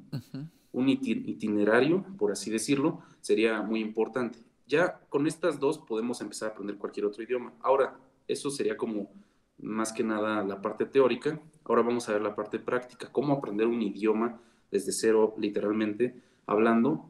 un 0.73 0.89
itinerario, 0.89 2.05
por 2.17 2.31
así 2.31 2.51
decirlo, 2.51 3.03
sería 3.21 3.63
muy 3.63 3.81
importante. 3.81 4.39
Ya 4.67 5.01
con 5.09 5.27
estas 5.27 5.59
dos 5.59 5.79
podemos 5.79 6.21
empezar 6.21 6.51
a 6.51 6.53
aprender 6.53 6.77
cualquier 6.77 7.07
otro 7.07 7.23
idioma. 7.23 7.53
Ahora, 7.61 7.99
eso 8.29 8.51
sería 8.51 8.77
como 8.77 9.11
más 9.59 9.93
que 9.93 10.05
nada 10.05 10.45
la 10.45 10.63
parte 10.63 10.87
teórica. 10.87 11.41
Ahora 11.65 11.83
vamos 11.83 12.09
a 12.09 12.13
ver 12.13 12.23
la 12.23 12.37
parte 12.37 12.59
práctica, 12.59 13.11
cómo 13.11 13.33
aprender 13.33 13.67
un 13.67 13.83
idioma 13.83 14.41
desde 14.71 14.93
cero, 14.93 15.35
literalmente 15.39 16.23
hablando. 16.47 17.05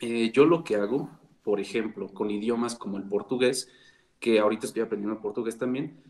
Eh, 0.00 0.30
yo 0.32 0.44
lo 0.44 0.64
que 0.64 0.76
hago, 0.76 1.08
por 1.44 1.60
ejemplo, 1.60 2.08
con 2.08 2.30
idiomas 2.30 2.74
como 2.74 2.96
el 2.96 3.04
portugués, 3.04 3.70
que 4.18 4.40
ahorita 4.40 4.66
estoy 4.66 4.82
aprendiendo 4.82 5.20
portugués 5.20 5.56
también, 5.56 6.00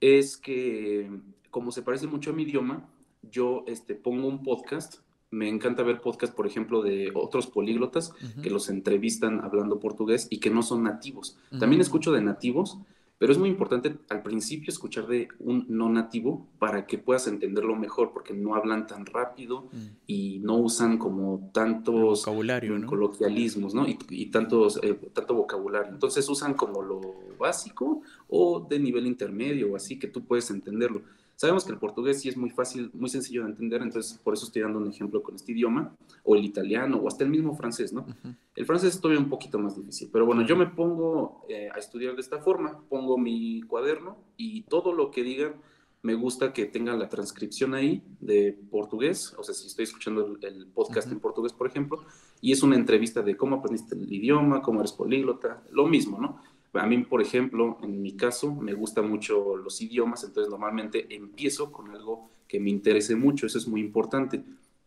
es 0.00 0.36
que 0.36 1.08
como 1.50 1.70
se 1.70 1.82
parece 1.82 2.08
mucho 2.08 2.30
a 2.30 2.32
mi 2.32 2.42
idioma, 2.42 2.88
yo 3.22 3.64
este, 3.66 3.94
pongo 3.94 4.28
un 4.28 4.42
podcast 4.42 5.02
me 5.32 5.48
encanta 5.48 5.82
ver 5.82 6.00
podcasts, 6.02 6.36
por 6.36 6.46
ejemplo, 6.46 6.82
de 6.82 7.10
otros 7.14 7.46
políglotas 7.46 8.12
que 8.42 8.50
los 8.50 8.68
entrevistan 8.68 9.40
hablando 9.40 9.80
portugués 9.80 10.28
y 10.28 10.38
que 10.38 10.50
no 10.50 10.62
son 10.62 10.82
nativos. 10.84 11.38
También 11.58 11.80
escucho 11.80 12.12
de 12.12 12.20
nativos, 12.20 12.78
Pero 13.18 13.32
es 13.32 13.38
muy 13.38 13.48
importante 13.48 13.94
al 14.10 14.20
principio 14.24 14.70
escuchar 14.70 15.06
de 15.06 15.28
un 15.38 15.64
no 15.68 15.88
nativo 15.88 16.48
para 16.58 16.86
que 16.88 16.98
puedas 16.98 17.28
entenderlo 17.28 17.76
mejor, 17.76 18.10
porque 18.12 18.34
no 18.34 18.56
hablan 18.56 18.88
tan 18.88 19.06
rápido 19.06 19.68
y 20.08 20.40
no 20.40 20.56
usan 20.56 20.98
como 20.98 21.50
tantos 21.54 22.24
vocabulario, 22.24 22.84
coloquialismos, 22.84 23.74
¿no? 23.74 23.86
Y, 23.86 24.26
tantos, 24.26 24.80
eh, 24.82 24.98
tanto 25.14 25.34
vocabulario. 25.34 25.92
Entonces 25.92 26.28
usan 26.28 26.54
como 26.54 26.82
lo 26.82 27.00
básico 27.38 28.02
o 28.28 28.66
de 28.68 28.80
nivel 28.80 29.06
intermedio 29.06 29.72
o 29.72 29.76
así 29.76 30.00
que 30.00 30.08
tú 30.08 30.24
puedes 30.24 30.50
entenderlo. 30.50 31.02
Sabemos 31.42 31.64
que 31.64 31.72
el 31.72 31.78
portugués 31.78 32.20
sí 32.20 32.28
es 32.28 32.36
muy 32.36 32.50
fácil, 32.50 32.88
muy 32.94 33.10
sencillo 33.10 33.42
de 33.42 33.50
entender, 33.50 33.82
entonces 33.82 34.16
por 34.16 34.32
eso 34.32 34.46
estoy 34.46 34.62
dando 34.62 34.78
un 34.78 34.88
ejemplo 34.88 35.24
con 35.24 35.34
este 35.34 35.50
idioma, 35.50 35.92
o 36.22 36.36
el 36.36 36.44
italiano, 36.44 36.98
o 36.98 37.08
hasta 37.08 37.24
el 37.24 37.30
mismo 37.30 37.56
francés, 37.56 37.92
¿no? 37.92 38.06
El 38.54 38.64
francés 38.64 38.94
es 38.94 39.00
todavía 39.00 39.20
un 39.20 39.28
poquito 39.28 39.58
más 39.58 39.74
difícil, 39.76 40.08
pero 40.12 40.24
bueno, 40.24 40.46
yo 40.46 40.54
me 40.54 40.68
pongo 40.68 41.44
eh, 41.48 41.68
a 41.74 41.80
estudiar 41.80 42.14
de 42.14 42.20
esta 42.20 42.38
forma, 42.38 42.80
pongo 42.88 43.18
mi 43.18 43.60
cuaderno 43.62 44.18
y 44.36 44.62
todo 44.62 44.92
lo 44.92 45.10
que 45.10 45.24
digan, 45.24 45.54
me 46.02 46.14
gusta 46.14 46.52
que 46.52 46.66
tenga 46.66 46.94
la 46.94 47.08
transcripción 47.08 47.74
ahí 47.74 48.04
de 48.20 48.56
portugués, 48.70 49.34
o 49.36 49.42
sea, 49.42 49.52
si 49.52 49.66
estoy 49.66 49.82
escuchando 49.82 50.38
el, 50.42 50.66
podcast 50.68 51.10
en 51.10 51.18
portugués, 51.18 51.52
por 51.52 51.66
ejemplo, 51.66 52.04
y 52.40 52.52
es 52.52 52.62
una 52.62 52.76
entrevista 52.76 53.20
de 53.20 53.36
cómo 53.36 53.56
aprendiste 53.56 53.96
el 53.96 54.12
idioma, 54.12 54.62
cómo 54.62 54.78
eres 54.78 54.92
políglota, 54.92 55.60
lo 55.72 55.88
mismo, 55.88 56.20
¿no? 56.20 56.40
A 56.74 56.86
mí, 56.86 56.98
por 56.98 57.20
ejemplo, 57.20 57.78
en 57.82 58.00
mi 58.00 58.16
caso, 58.16 58.54
me 58.54 58.72
gustan 58.72 59.08
mucho 59.08 59.56
los 59.56 59.80
idiomas, 59.82 60.24
entonces 60.24 60.50
normalmente 60.50 61.14
empiezo 61.14 61.70
con 61.70 61.90
algo 61.90 62.30
que 62.48 62.60
me 62.60 62.70
interese 62.70 63.14
mucho, 63.14 63.46
eso 63.46 63.58
es 63.58 63.68
muy 63.68 63.80
importante, 63.80 64.42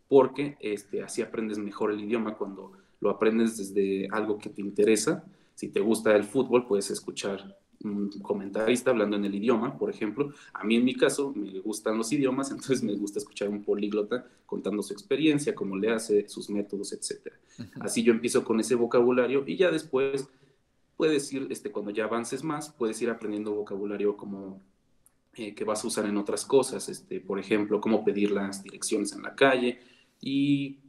porque 0.07 0.57
este, 0.59 1.03
así 1.03 1.21
aprendes 1.21 1.57
mejor 1.57 1.91
el 1.91 2.01
idioma 2.01 2.35
cuando 2.35 2.71
lo 2.99 3.09
aprendes 3.09 3.57
desde 3.57 4.07
algo 4.11 4.37
que 4.37 4.49
te 4.49 4.61
interesa. 4.61 5.25
Si 5.53 5.69
te 5.69 5.79
gusta 5.79 6.15
el 6.15 6.23
fútbol, 6.23 6.67
puedes 6.67 6.89
escuchar 6.89 7.55
un 7.83 8.09
comentarista 8.21 8.91
hablando 8.91 9.15
en 9.15 9.25
el 9.25 9.35
idioma, 9.35 9.77
por 9.77 9.89
ejemplo. 9.89 10.33
A 10.53 10.63
mí 10.63 10.75
en 10.75 10.85
mi 10.85 10.95
caso 10.95 11.33
me 11.35 11.59
gustan 11.59 11.97
los 11.97 12.11
idiomas, 12.11 12.51
entonces 12.51 12.83
me 12.83 12.95
gusta 12.95 13.19
escuchar 13.19 13.49
un 13.49 13.63
políglota 13.63 14.27
contando 14.45 14.81
su 14.81 14.93
experiencia, 14.93 15.53
cómo 15.53 15.77
le 15.77 15.91
hace, 15.91 16.27
sus 16.29 16.49
métodos, 16.49 16.93
etc. 16.93 17.33
Así 17.79 18.03
yo 18.03 18.11
empiezo 18.11 18.43
con 18.43 18.59
ese 18.59 18.75
vocabulario 18.75 19.43
y 19.45 19.55
ya 19.55 19.71
después 19.71 20.27
puedes 20.97 21.31
ir, 21.33 21.47
este, 21.49 21.71
cuando 21.71 21.91
ya 21.91 22.05
avances 22.05 22.43
más, 22.43 22.69
puedes 22.69 23.01
ir 23.01 23.09
aprendiendo 23.09 23.53
vocabulario 23.53 24.15
como 24.15 24.61
eh, 25.33 25.53
que 25.53 25.63
vas 25.63 25.83
a 25.83 25.87
usar 25.87 26.05
en 26.05 26.17
otras 26.17 26.45
cosas, 26.45 26.87
este, 26.89 27.19
por 27.19 27.39
ejemplo, 27.39 27.81
cómo 27.81 28.03
pedir 28.05 28.31
las 28.31 28.63
direcciones 28.63 29.13
en 29.13 29.23
la 29.23 29.35
calle 29.35 29.79
y 30.21 30.79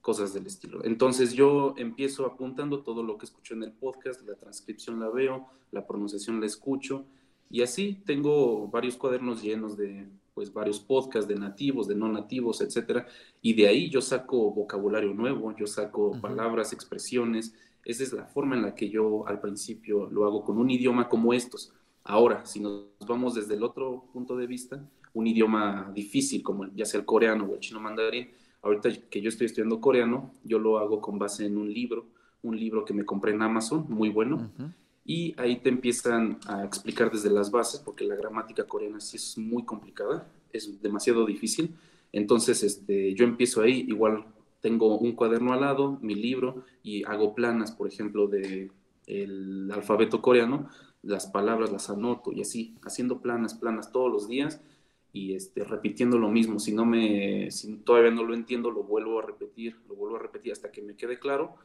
cosas 0.00 0.34
del 0.34 0.46
estilo. 0.46 0.84
Entonces 0.84 1.32
yo 1.32 1.74
empiezo 1.76 2.26
apuntando 2.26 2.82
todo 2.82 3.02
lo 3.02 3.16
que 3.16 3.26
escucho 3.26 3.54
en 3.54 3.62
el 3.62 3.72
podcast, 3.72 4.26
la 4.26 4.34
transcripción 4.34 4.98
la 4.98 5.08
veo, 5.08 5.46
la 5.70 5.86
pronunciación 5.86 6.40
la 6.40 6.46
escucho 6.46 7.06
y 7.48 7.62
así 7.62 8.02
tengo 8.04 8.66
varios 8.68 8.96
cuadernos 8.96 9.42
llenos 9.42 9.76
de 9.76 10.08
pues 10.34 10.52
varios 10.52 10.80
podcasts 10.80 11.28
de 11.28 11.36
nativos, 11.36 11.86
de 11.86 11.94
no 11.94 12.08
nativos, 12.08 12.62
etcétera, 12.62 13.06
y 13.42 13.52
de 13.52 13.68
ahí 13.68 13.90
yo 13.90 14.00
saco 14.00 14.50
vocabulario 14.50 15.12
nuevo, 15.12 15.54
yo 15.54 15.66
saco 15.66 16.18
palabras, 16.20 16.72
expresiones, 16.72 17.54
esa 17.84 18.02
es 18.02 18.12
la 18.12 18.26
forma 18.26 18.56
en 18.56 18.62
la 18.62 18.74
que 18.74 18.88
yo 18.88 19.26
al 19.26 19.40
principio 19.40 20.08
lo 20.10 20.24
hago 20.24 20.44
con 20.44 20.58
un 20.58 20.70
idioma 20.70 21.08
como 21.08 21.32
estos. 21.32 21.72
Ahora, 22.04 22.44
si 22.44 22.60
nos 22.60 22.86
vamos 23.06 23.34
desde 23.34 23.54
el 23.54 23.62
otro 23.62 24.06
punto 24.12 24.36
de 24.36 24.46
vista, 24.46 24.84
un 25.14 25.26
idioma 25.26 25.90
difícil 25.94 26.42
como 26.42 26.66
ya 26.74 26.84
sea 26.84 27.00
el 27.00 27.06
coreano 27.06 27.44
o 27.44 27.54
el 27.54 27.60
chino 27.60 27.80
mandarín, 27.80 28.30
ahorita 28.62 28.90
que 29.10 29.20
yo 29.20 29.28
estoy 29.28 29.46
estudiando 29.46 29.80
coreano, 29.80 30.32
yo 30.44 30.58
lo 30.58 30.78
hago 30.78 31.00
con 31.00 31.18
base 31.18 31.46
en 31.46 31.56
un 31.58 31.72
libro, 31.72 32.06
un 32.42 32.58
libro 32.58 32.84
que 32.84 32.94
me 32.94 33.04
compré 33.04 33.32
en 33.32 33.42
Amazon, 33.42 33.86
muy 33.88 34.08
bueno, 34.08 34.50
y 35.04 35.34
ahí 35.38 35.56
te 35.56 35.68
empiezan 35.68 36.38
a 36.46 36.64
explicar 36.64 37.10
desde 37.10 37.30
las 37.30 37.50
bases, 37.50 37.80
porque 37.80 38.04
la 38.04 38.16
gramática 38.16 38.64
coreana 38.64 39.00
sí 39.00 39.16
es 39.16 39.36
muy 39.36 39.64
complicada, 39.64 40.28
es 40.52 40.80
demasiado 40.80 41.26
difícil. 41.26 41.74
Entonces, 42.12 42.62
este, 42.62 43.14
yo 43.14 43.24
empiezo 43.24 43.62
ahí, 43.62 43.84
igual 43.88 44.24
tengo 44.62 44.96
un 44.96 45.12
cuaderno 45.12 45.52
al 45.52 45.60
lado, 45.60 45.98
mi 46.00 46.14
libro, 46.14 46.64
y 46.82 47.04
hago 47.04 47.34
planas, 47.34 47.72
por 47.72 47.88
ejemplo, 47.88 48.28
de 48.28 48.70
el 49.06 49.70
alfabeto 49.70 50.22
coreano, 50.22 50.70
las 51.02 51.26
palabras 51.26 51.72
las 51.72 51.90
anoto 51.90 52.32
y 52.32 52.40
así, 52.40 52.76
haciendo 52.84 53.20
planas, 53.20 53.54
planas 53.54 53.90
todos 53.90 54.10
los 54.10 54.28
días 54.28 54.60
y 55.12 55.34
este, 55.34 55.64
repitiendo 55.64 56.16
lo 56.16 56.30
mismo. 56.30 56.60
Si 56.60 56.72
no 56.72 56.86
me, 56.86 57.50
si 57.50 57.74
todavía 57.78 58.12
no 58.12 58.22
lo 58.22 58.34
entiendo, 58.34 58.70
lo 58.70 58.84
vuelvo 58.84 59.18
a 59.18 59.26
repetir, 59.26 59.76
lo 59.88 59.96
vuelvo 59.96 60.16
a 60.16 60.20
repetir 60.20 60.52
hasta 60.52 60.70
que 60.70 60.80
me 60.80 60.94
quede 60.94 61.18
claro 61.18 61.56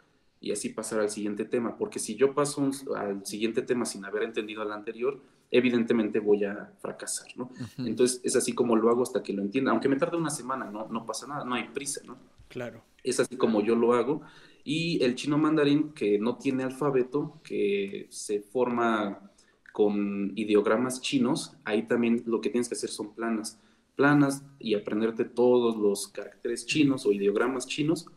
y 0.42 0.52
así 0.52 0.70
pasar 0.70 1.00
al 1.00 1.10
siguiente 1.10 1.46
tema, 1.46 1.78
porque 1.78 2.00
si 2.00 2.16
yo 2.16 2.34
paso 2.34 2.70
al 2.96 3.26
siguiente 3.26 3.62
tema 3.62 3.86
sin 3.86 4.06
haber 4.06 4.24
entendido 4.24 4.62
al 4.64 4.72
anterior, 4.72 5.20
evidentemente 5.50 6.20
voy 6.20 6.44
a 6.44 6.74
fracasar, 6.80 7.28
¿no? 7.36 7.52
Entonces 7.78 8.22
es 8.24 8.36
así 8.36 8.54
como 8.54 8.76
lo 8.76 8.90
hago 8.90 9.04
hasta 9.04 9.24
que 9.24 9.34
lo 9.34 9.42
entienda, 9.42 9.72
aunque 9.72 9.90
me 9.90 9.96
tarde 9.96 10.18
una 10.18 10.30
semana, 10.30 10.70
no, 10.70 10.88
no 10.88 11.06
pasa 11.06 11.28
nada, 11.28 11.44
no 11.44 11.56
hay 11.56 11.70
prisa, 11.70 12.02
¿no? 12.06 12.18
Claro. 12.48 12.84
Es 13.04 13.20
así 13.20 13.38
como 13.38 13.62
yo 13.62 13.76
lo 13.76 13.94
hago. 13.94 14.22
Y 14.64 15.02
el 15.04 15.16
chino 15.16 15.38
mandarín, 15.38 15.94
que 15.94 16.20
no 16.20 16.38
tiene 16.38 16.64
alfabeto, 16.64 17.40
que 17.44 18.08
se 18.10 18.42
forma 18.42 19.32
con 19.72 20.34
ideogramas 20.36 21.02
chinos, 21.02 21.56
ahí 21.64 21.84
también 21.88 22.24
lo 22.26 22.42
que 22.42 22.50
tienes 22.50 22.68
que 22.68 22.76
hacer 22.76 22.90
son 22.90 23.14
planas. 23.14 23.60
Planas 23.96 24.44
y 24.60 24.76
aprenderte 24.76 25.24
todos 25.24 25.78
los 25.78 26.08
caracteres 26.10 26.66
chinos 26.66 27.06
o 27.06 27.14
ideogramas 27.14 27.66
chinos. 27.66 28.08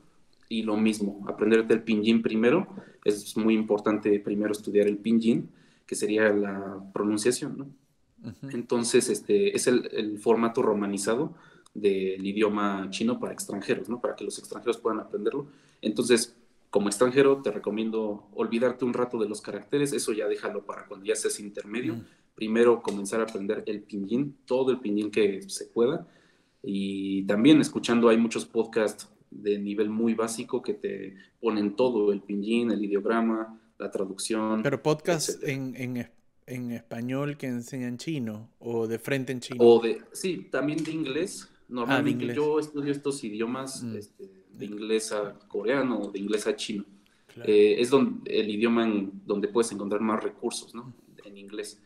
Y 0.48 0.62
lo 0.62 0.76
mismo, 0.76 1.24
aprenderte 1.28 1.74
el 1.74 1.84
pinyin 1.84 2.22
primero. 2.22 2.66
Es 3.04 3.36
muy 3.36 3.54
importante 3.54 4.18
primero 4.18 4.50
estudiar 4.50 4.88
el 4.88 4.98
pinyin, 4.98 5.48
que 5.86 5.94
sería 5.94 6.30
la 6.30 6.82
pronunciación, 6.92 7.58
¿no? 7.58 7.80
Entonces, 8.50 9.08
este 9.08 9.56
es 9.56 9.66
el, 9.66 9.88
el 9.92 10.18
formato 10.18 10.60
romanizado 10.62 11.36
del 11.74 12.24
idioma 12.26 12.88
chino 12.90 13.18
para 13.18 13.32
extranjeros, 13.32 13.88
¿no? 13.88 14.00
Para 14.00 14.16
que 14.16 14.24
los 14.24 14.38
extranjeros 14.38 14.78
puedan 14.78 15.00
aprenderlo. 15.00 15.46
Entonces, 15.80 16.36
como 16.70 16.88
extranjero, 16.88 17.42
te 17.42 17.50
recomiendo 17.50 18.28
olvidarte 18.34 18.84
un 18.84 18.92
rato 18.92 19.18
de 19.18 19.28
los 19.28 19.40
caracteres, 19.40 19.92
eso 19.92 20.12
ya 20.12 20.28
déjalo 20.28 20.64
para 20.64 20.86
cuando 20.86 21.06
ya 21.06 21.16
seas 21.16 21.40
intermedio. 21.40 21.94
Mm. 21.94 22.04
Primero 22.34 22.82
comenzar 22.82 23.20
a 23.20 23.24
aprender 23.24 23.64
el 23.66 23.82
pinyin, 23.82 24.36
todo 24.46 24.70
el 24.70 24.80
pinyin 24.80 25.10
que 25.10 25.42
se 25.48 25.66
pueda. 25.66 26.06
Y 26.62 27.24
también 27.24 27.60
escuchando, 27.60 28.08
hay 28.08 28.16
muchos 28.16 28.44
podcasts 28.44 29.08
de 29.30 29.58
nivel 29.58 29.90
muy 29.90 30.14
básico 30.14 30.62
que 30.62 30.74
te 30.74 31.16
ponen 31.40 31.76
todo, 31.76 32.12
el 32.12 32.20
pinyin, 32.22 32.70
el 32.70 32.84
ideograma, 32.84 33.60
la 33.78 33.90
traducción. 33.90 34.62
Pero 34.62 34.82
podcasts 34.82 35.38
en, 35.42 35.74
en, 35.76 36.08
en, 36.46 36.70
español 36.72 37.36
que 37.36 37.46
enseñan 37.46 37.96
chino 37.96 38.50
o 38.58 38.86
de 38.86 38.98
frente 38.98 39.32
en 39.32 39.40
chino. 39.40 39.64
O 39.64 39.80
de, 39.80 40.02
sí, 40.12 40.48
también 40.50 40.84
de 40.84 40.90
inglés, 40.90 41.48
Normalmente 41.70 42.34
yo 42.34 42.58
estudio 42.58 42.90
estos 42.90 43.22
idiomas 43.22 43.82
mm. 43.82 43.96
este, 43.96 44.30
de 44.52 44.66
inglés 44.66 45.12
a 45.12 45.38
coreano 45.48 46.00
o 46.00 46.10
de 46.10 46.18
inglés 46.18 46.46
a 46.46 46.56
chino. 46.56 46.84
Eh, 47.44 47.76
es 47.78 47.90
donde, 47.90 48.38
el 48.38 48.50
idioma 48.50 48.84
en 48.84 49.12
donde 49.24 49.48
puedes 49.48 49.70
encontrar 49.70 50.00
más 50.00 50.22
recursos, 50.22 50.74
¿no? 50.74 50.92
En 51.24 51.38
inglés. 51.38 51.80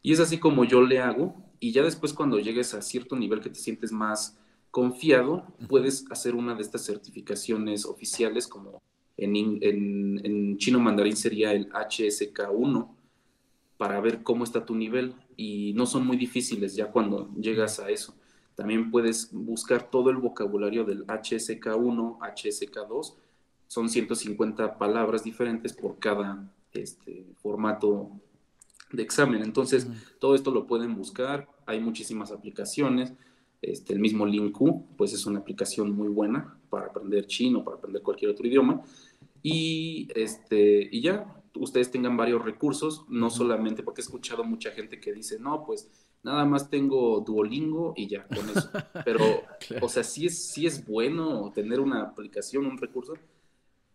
Y 0.00 0.12
es 0.12 0.20
así 0.20 0.38
como 0.38 0.64
yo 0.64 0.80
le 0.82 1.00
hago. 1.00 1.34
Y 1.58 1.72
ya 1.72 1.82
después 1.82 2.12
cuando 2.12 2.38
llegues 2.38 2.72
a 2.74 2.82
cierto 2.82 3.16
nivel 3.16 3.40
que 3.40 3.50
te 3.50 3.58
sientes 3.58 3.90
más 3.90 4.38
confiado, 4.70 5.44
puedes 5.68 6.04
hacer 6.10 6.34
una 6.34 6.54
de 6.54 6.62
estas 6.62 6.84
certificaciones 6.84 7.84
oficiales 7.84 8.46
como 8.46 8.82
en, 9.16 9.34
en, 9.36 10.20
en 10.24 10.58
chino 10.58 10.78
mandarín 10.78 11.16
sería 11.16 11.52
el 11.52 11.70
HSK1 11.70 12.94
para 13.78 14.00
ver 14.00 14.22
cómo 14.22 14.44
está 14.44 14.64
tu 14.64 14.76
nivel. 14.76 15.14
Y 15.36 15.72
no 15.74 15.86
son 15.86 16.06
muy 16.06 16.16
difíciles 16.16 16.76
ya 16.76 16.92
cuando 16.92 17.34
llegas 17.34 17.80
a 17.80 17.90
eso. 17.90 18.14
También 18.56 18.90
puedes 18.90 19.32
buscar 19.32 19.90
todo 19.90 20.10
el 20.10 20.16
vocabulario 20.16 20.84
del 20.84 21.06
HSK1, 21.06 22.18
HSK2. 22.18 23.14
Son 23.68 23.88
150 23.88 24.78
palabras 24.78 25.22
diferentes 25.22 25.74
por 25.74 25.98
cada 25.98 26.50
este, 26.72 27.26
formato 27.36 28.10
de 28.92 29.02
examen. 29.02 29.42
Entonces, 29.42 29.86
todo 30.18 30.34
esto 30.34 30.50
lo 30.50 30.66
pueden 30.66 30.96
buscar. 30.96 31.48
Hay 31.66 31.80
muchísimas 31.80 32.32
aplicaciones. 32.32 33.12
Este, 33.60 33.92
el 33.92 34.00
mismo 34.00 34.24
Linku, 34.24 34.86
pues 34.96 35.12
es 35.12 35.26
una 35.26 35.40
aplicación 35.40 35.90
muy 35.90 36.08
buena 36.08 36.58
para 36.70 36.86
aprender 36.86 37.26
chino, 37.26 37.62
para 37.62 37.76
aprender 37.76 38.02
cualquier 38.02 38.30
otro 38.30 38.46
idioma. 38.46 38.82
Y, 39.42 40.08
este, 40.14 40.88
y 40.90 41.02
ya, 41.02 41.42
ustedes 41.54 41.90
tengan 41.90 42.16
varios 42.16 42.44
recursos, 42.44 43.04
no 43.08 43.28
solamente 43.28 43.82
porque 43.82 44.00
he 44.00 44.04
escuchado 44.04 44.44
mucha 44.44 44.70
gente 44.70 44.98
que 44.98 45.12
dice, 45.12 45.38
no, 45.38 45.64
pues 45.64 45.90
nada 46.22 46.44
más 46.44 46.68
tengo 46.70 47.20
Duolingo 47.20 47.94
y 47.96 48.08
ya, 48.08 48.26
con 48.26 48.48
eso. 48.50 48.70
Pero, 49.04 49.24
o 49.80 49.88
sea, 49.88 50.04
sí 50.04 50.26
es, 50.26 50.38
sí 50.38 50.66
es 50.66 50.86
bueno 50.86 51.52
tener 51.54 51.80
una 51.80 52.02
aplicación, 52.02 52.66
un 52.66 52.78
recurso. 52.78 53.14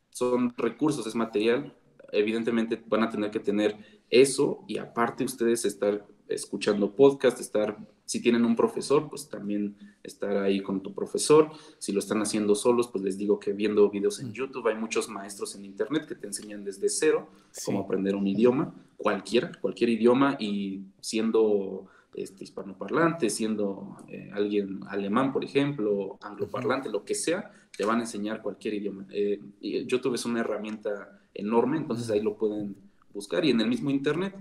Son 0.09 0.53
recursos, 0.57 1.05
es 1.07 1.15
material. 1.15 1.73
Evidentemente 2.11 2.81
van 2.87 3.03
a 3.03 3.09
tener 3.09 3.31
que 3.31 3.39
tener 3.39 4.01
eso 4.09 4.63
y 4.67 4.77
aparte 4.77 5.23
ustedes 5.23 5.63
estar 5.65 6.05
escuchando 6.27 6.95
podcast, 6.95 7.39
estar, 7.39 7.77
si 8.05 8.21
tienen 8.21 8.45
un 8.45 8.55
profesor, 8.55 9.09
pues 9.09 9.29
también 9.29 9.75
estar 10.03 10.37
ahí 10.37 10.61
con 10.61 10.81
tu 10.81 10.93
profesor. 10.93 11.51
Si 11.77 11.91
lo 11.91 11.99
están 11.99 12.21
haciendo 12.21 12.55
solos, 12.55 12.87
pues 12.87 13.03
les 13.03 13.17
digo 13.17 13.39
que 13.39 13.53
viendo 13.53 13.89
videos 13.89 14.19
en 14.19 14.33
YouTube, 14.33 14.67
hay 14.67 14.75
muchos 14.75 15.09
maestros 15.09 15.55
en 15.55 15.65
Internet 15.65 16.07
que 16.07 16.15
te 16.15 16.27
enseñan 16.27 16.63
desde 16.63 16.89
cero 16.89 17.27
cómo 17.65 17.81
aprender 17.81 18.15
un 18.15 18.27
idioma 18.27 18.73
cualquiera, 18.97 19.51
cualquier 19.59 19.89
idioma 19.89 20.37
y 20.39 20.81
siendo 21.01 21.87
este, 22.13 22.43
hispanoparlante, 22.43 23.29
siendo 23.29 23.97
eh, 24.09 24.29
alguien 24.33 24.81
alemán, 24.87 25.31
por 25.31 25.43
ejemplo, 25.43 26.17
angloparlante, 26.21 26.89
lo 26.89 27.05
que 27.05 27.15
sea, 27.15 27.51
te 27.75 27.85
van 27.85 27.99
a 27.99 28.01
enseñar 28.01 28.41
cualquier 28.41 28.73
idioma. 28.73 29.05
Eh, 29.11 29.39
YouTube 29.61 30.15
es 30.15 30.25
una 30.25 30.41
herramienta 30.41 31.21
enorme, 31.33 31.77
entonces 31.77 32.09
ahí 32.09 32.21
lo 32.21 32.35
pueden 32.35 32.75
buscar 33.13 33.45
y 33.45 33.51
en 33.51 33.61
el 33.61 33.67
mismo 33.67 33.89
Internet. 33.89 34.35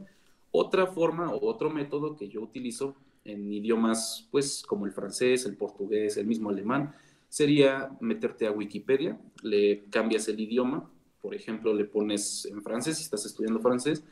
Otra 0.51 0.87
forma 0.87 1.33
o 1.33 1.47
otro 1.47 1.71
método 1.71 2.17
que 2.17 2.29
yo 2.29 2.41
utilizo 2.41 2.97
en 3.25 3.53
idiomas, 3.53 4.27
pues 4.31 4.63
como 4.67 4.87
el 4.87 4.93
francés, 4.93 5.45
el 5.47 5.57
portugués, 5.57 6.17
el 6.17 6.27
mismo 6.27 6.51
alemán, 6.51 6.95
sería 7.29 7.91
meterte 8.01 8.47
a 8.47 8.51
Wikipedia, 8.51 9.21
le 9.43 9.85
cambias 9.91 10.27
el 10.29 10.41
idioma, 10.41 10.91
por 11.23 11.35
ejemplo, 11.35 11.73
le 11.75 11.85
pones 11.85 12.47
en 12.47 12.63
francés, 12.63 12.97
si 12.97 13.05
estás 13.05 13.25
estudiando 13.27 13.61
francés, 13.61 14.03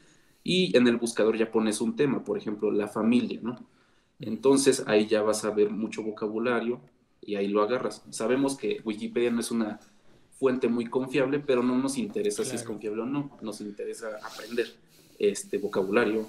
y 0.48 0.74
en 0.78 0.88
el 0.88 0.96
buscador 0.96 1.36
ya 1.36 1.52
pones 1.52 1.82
un 1.82 1.94
tema, 1.94 2.24
por 2.24 2.38
ejemplo, 2.38 2.70
la 2.70 2.88
familia, 2.88 3.38
¿no? 3.42 3.58
Entonces 4.18 4.82
ahí 4.86 5.06
ya 5.06 5.20
vas 5.20 5.44
a 5.44 5.50
ver 5.50 5.68
mucho 5.68 6.02
vocabulario 6.02 6.80
y 7.20 7.34
ahí 7.34 7.48
lo 7.48 7.60
agarras. 7.60 8.02
Sabemos 8.08 8.56
que 8.56 8.80
Wikipedia 8.82 9.30
no 9.30 9.40
es 9.40 9.50
una 9.50 9.78
fuente 10.38 10.68
muy 10.68 10.86
confiable, 10.86 11.38
pero 11.38 11.62
no 11.62 11.76
nos 11.76 11.98
interesa 11.98 12.46
si 12.46 12.56
es 12.56 12.62
confiable 12.62 13.02
o 13.02 13.04
no, 13.04 13.36
nos 13.42 13.60
interesa 13.60 14.08
aprender 14.24 14.68
este 15.18 15.58
vocabulario 15.58 16.26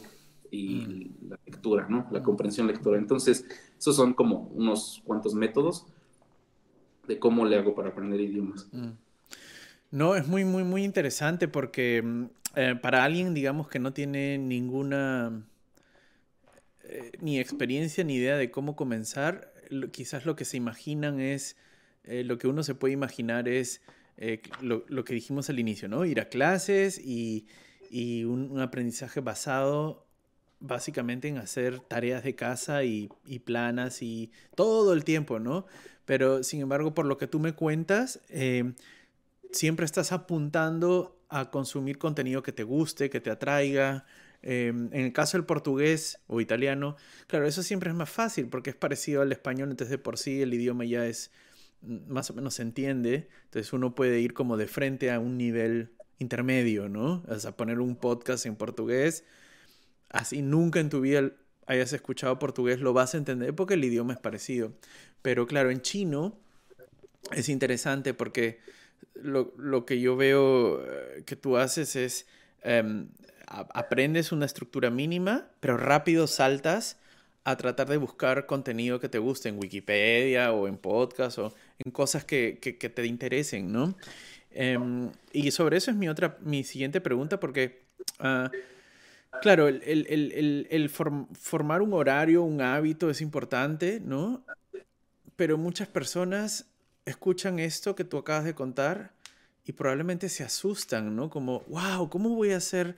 y 0.51 0.67
mm. 0.75 1.29
la 1.29 1.39
lectura, 1.45 1.87
¿no? 1.87 2.05
La 2.11 2.21
comprensión 2.21 2.67
lectora. 2.67 2.97
Entonces, 2.97 3.45
esos 3.79 3.95
son 3.95 4.13
como 4.13 4.51
unos 4.53 5.01
cuantos 5.05 5.33
métodos 5.33 5.85
de 7.07 7.19
cómo 7.19 7.45
le 7.45 7.57
hago 7.57 7.73
para 7.73 7.91
aprender 7.91 8.19
idiomas. 8.19 8.67
Mm. 8.73 8.89
No, 9.91 10.15
es 10.15 10.27
muy, 10.27 10.43
muy, 10.43 10.65
muy 10.65 10.83
interesante 10.83 11.47
porque 11.47 12.01
mm, 12.03 12.25
eh, 12.55 12.75
para 12.81 13.03
alguien, 13.03 13.33
digamos, 13.33 13.67
que 13.67 13.79
no 13.79 13.93
tiene 13.93 14.37
ninguna 14.37 15.43
eh, 16.83 17.11
ni 17.21 17.39
experiencia 17.39 18.03
ni 18.03 18.15
idea 18.15 18.37
de 18.37 18.49
cómo 18.49 18.75
comenzar, 18.75 19.53
quizás 19.91 20.25
lo 20.25 20.35
que 20.35 20.45
se 20.45 20.57
imaginan 20.57 21.19
es, 21.19 21.57
eh, 22.03 22.23
lo 22.23 22.37
que 22.37 22.47
uno 22.47 22.63
se 22.63 22.75
puede 22.75 22.93
imaginar 22.93 23.47
es 23.47 23.81
lo, 24.61 25.05
que 25.05 25.13
dijimos 25.13 25.49
al 25.49 25.59
inicio, 25.59 25.87
¿no? 25.87 26.03
Ir 26.03 26.19
a 26.19 26.27
clases 26.27 26.99
y, 26.99 27.45
un, 28.25 28.59
aprendizaje 28.59 29.21
basado 29.21 30.05
básicamente 30.59 31.29
en 31.29 31.37
hacer 31.37 31.79
tareas 31.79 32.23
de 32.23 32.35
casa 32.35 32.83
y, 32.83 33.09
y, 33.25 33.39
planas 33.39 34.01
y 34.01 34.31
todo 34.55 34.93
el 34.93 35.05
tiempo, 35.05 35.39
¿no? 35.39 35.65
Pero 36.03 36.43
sin 36.43 36.59
embargo, 36.59 36.93
por 36.93 37.05
lo 37.05 37.17
que 37.17 37.27
tú 37.27 37.39
me 37.39 37.53
cuentas, 37.53 38.19
siempre 39.51 39.85
estás 39.85 40.11
apuntando 40.11 41.18
a 41.29 41.49
consumir 41.51 41.97
contenido 41.97 42.43
que 42.43 42.51
te 42.51 42.63
guste, 42.63 43.09
que 43.09 43.21
te 43.21 43.29
atraiga. 43.29 44.05
Em, 44.41 44.87
en 44.93 45.05
el 45.05 45.13
caso 45.13 45.37
del 45.37 45.45
portugués 45.45 46.19
o 46.27 46.41
italiano, 46.41 46.95
claro, 47.27 47.45
eso 47.45 47.61
siempre 47.61 47.89
es 47.89 47.95
más 47.95 48.09
fácil 48.09 48.47
porque 48.47 48.69
es 48.69 48.75
parecido 48.75 49.21
al 49.21 49.31
español, 49.31 49.69
entonces 49.69 49.91
de 49.91 49.97
por 49.97 50.17
sí 50.17 50.41
el 50.41 50.53
idioma 50.53 50.85
ya 50.85 51.05
es 51.05 51.31
mm, 51.81 52.11
más 52.11 52.29
o 52.29 52.33
menos 52.33 52.55
se 52.55 52.61
entiende, 52.61 53.27
entonces 53.45 53.73
uno 53.73 53.95
puede 53.95 54.21
ir 54.21 54.33
como 54.33 54.55
de 54.57 54.67
frente 54.67 55.11
a 55.11 55.19
un 55.19 55.37
nivel 55.37 55.91
intermedio, 56.19 56.87
¿no? 56.89 57.23
O 57.27 57.39
sea, 57.39 57.55
poner 57.57 57.79
un 57.79 57.95
podcast 57.97 58.45
en 58.45 58.55
portugués, 58.55 59.25
así 60.09 60.41
nunca 60.41 60.79
en 60.79 60.89
tu 60.89 61.01
vida 61.01 61.31
hayas 61.65 61.93
escuchado 61.93 62.39
portugués, 62.39 62.79
lo 62.79 62.93
vas 62.93 63.13
a 63.13 63.17
entender 63.17 63.53
porque 63.55 63.75
el 63.75 63.83
idioma 63.83 64.13
es 64.13 64.19
parecido. 64.19 64.73
Pero 65.21 65.47
claro, 65.47 65.69
en 65.69 65.81
chino 65.81 66.39
es 67.31 67.49
interesante 67.49 68.13
porque 68.13 68.59
lo, 69.15 69.85
que 69.85 69.99
yo 69.99 70.15
veo 70.15 70.83
eh, 70.83 71.23
que 71.25 71.35
tú 71.35 71.57
haces 71.57 71.95
es, 71.95 72.27
em, 72.61 73.09
aprendes 73.47 74.31
una 74.31 74.45
estructura 74.45 74.89
mínima, 74.89 75.49
pero 75.59 75.77
rápido 75.77 76.27
saltas 76.27 76.97
a 77.43 77.57
tratar 77.57 77.87
de 77.87 77.97
buscar 77.97 78.45
contenido 78.45 78.99
que 78.99 79.09
te 79.09 79.17
guste 79.17 79.49
en 79.49 79.57
Wikipedia 79.57 80.51
o 80.51 80.67
en 80.67 80.77
podcast 80.77 81.39
o 81.39 81.53
en 81.79 81.91
cosas 81.91 82.25
que, 82.25 82.59
te 82.59 83.05
interesen, 83.05 83.71
¿no? 83.71 83.95
Em, 84.51 85.11
y 85.31 85.51
sobre 85.51 85.77
eso 85.77 85.91
es 85.91 85.97
mi 85.97 86.09
otra, 86.09 86.37
mi 86.41 86.63
siguiente 86.63 87.01
pregunta, 87.01 87.39
porque, 87.39 87.85
ah, 88.19 88.51
claro, 89.41 89.67
el, 89.67 90.89
formar 90.89 91.81
un 91.81 91.93
horario, 91.93 92.43
un 92.43 92.61
hábito 92.61 93.09
es 93.09 93.21
importante, 93.21 93.99
¿no? 93.99 94.43
Pero 95.35 95.57
muchas 95.57 95.87
personas 95.87 96.69
escuchan 97.05 97.59
esto 97.59 97.95
que 97.95 98.03
tú 98.03 98.17
acabas 98.17 98.45
de 98.45 98.53
contar 98.55 99.13
y 99.65 99.73
probablemente 99.73 100.29
se 100.29 100.43
asustan, 100.43 101.15
¿no? 101.15 101.29
Como, 101.29 101.61
wow, 101.67 102.09
¿cómo 102.09 102.29
voy 102.29 102.51
a 102.51 102.57
hacer 102.57 102.95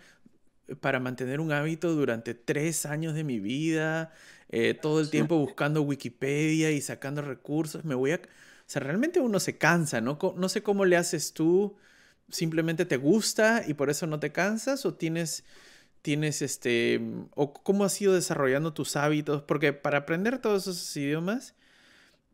para 0.79 0.99
mantener 0.99 1.39
un 1.39 1.51
hábito 1.51 1.93
durante 1.93 2.33
tres 2.33 2.85
años 2.85 3.13
de 3.13 3.23
mi 3.23 3.39
vida? 3.39 4.13
Eh, 4.49 4.73
todo 4.73 5.01
el 5.01 5.09
tiempo 5.09 5.37
buscando 5.37 5.81
Wikipedia 5.81 6.71
y 6.71 6.81
sacando 6.81 7.21
recursos. 7.21 7.83
Me 7.83 7.95
voy 7.95 8.11
a... 8.11 8.15
O 8.15 8.19
sea, 8.67 8.81
realmente 8.81 9.19
uno 9.19 9.39
se 9.39 9.57
cansa, 9.57 9.99
¿no? 9.99 10.17
No 10.37 10.49
sé 10.49 10.63
cómo 10.63 10.85
le 10.85 10.95
haces 10.95 11.33
tú. 11.33 11.75
¿Simplemente 12.29 12.85
te 12.85 12.95
gusta 12.95 13.63
y 13.67 13.73
por 13.73 13.89
eso 13.89 14.07
no 14.07 14.19
te 14.19 14.31
cansas? 14.31 14.85
¿O 14.85 14.93
tienes, 14.93 15.43
tienes 16.01 16.41
este... 16.41 17.01
o 17.35 17.53
cómo 17.53 17.83
has 17.83 17.99
ido 18.01 18.13
desarrollando 18.13 18.73
tus 18.73 18.95
hábitos? 18.95 19.41
Porque 19.41 19.73
para 19.73 19.99
aprender 19.99 20.39
todos 20.39 20.67
esos 20.67 20.95
idiomas 20.95 21.53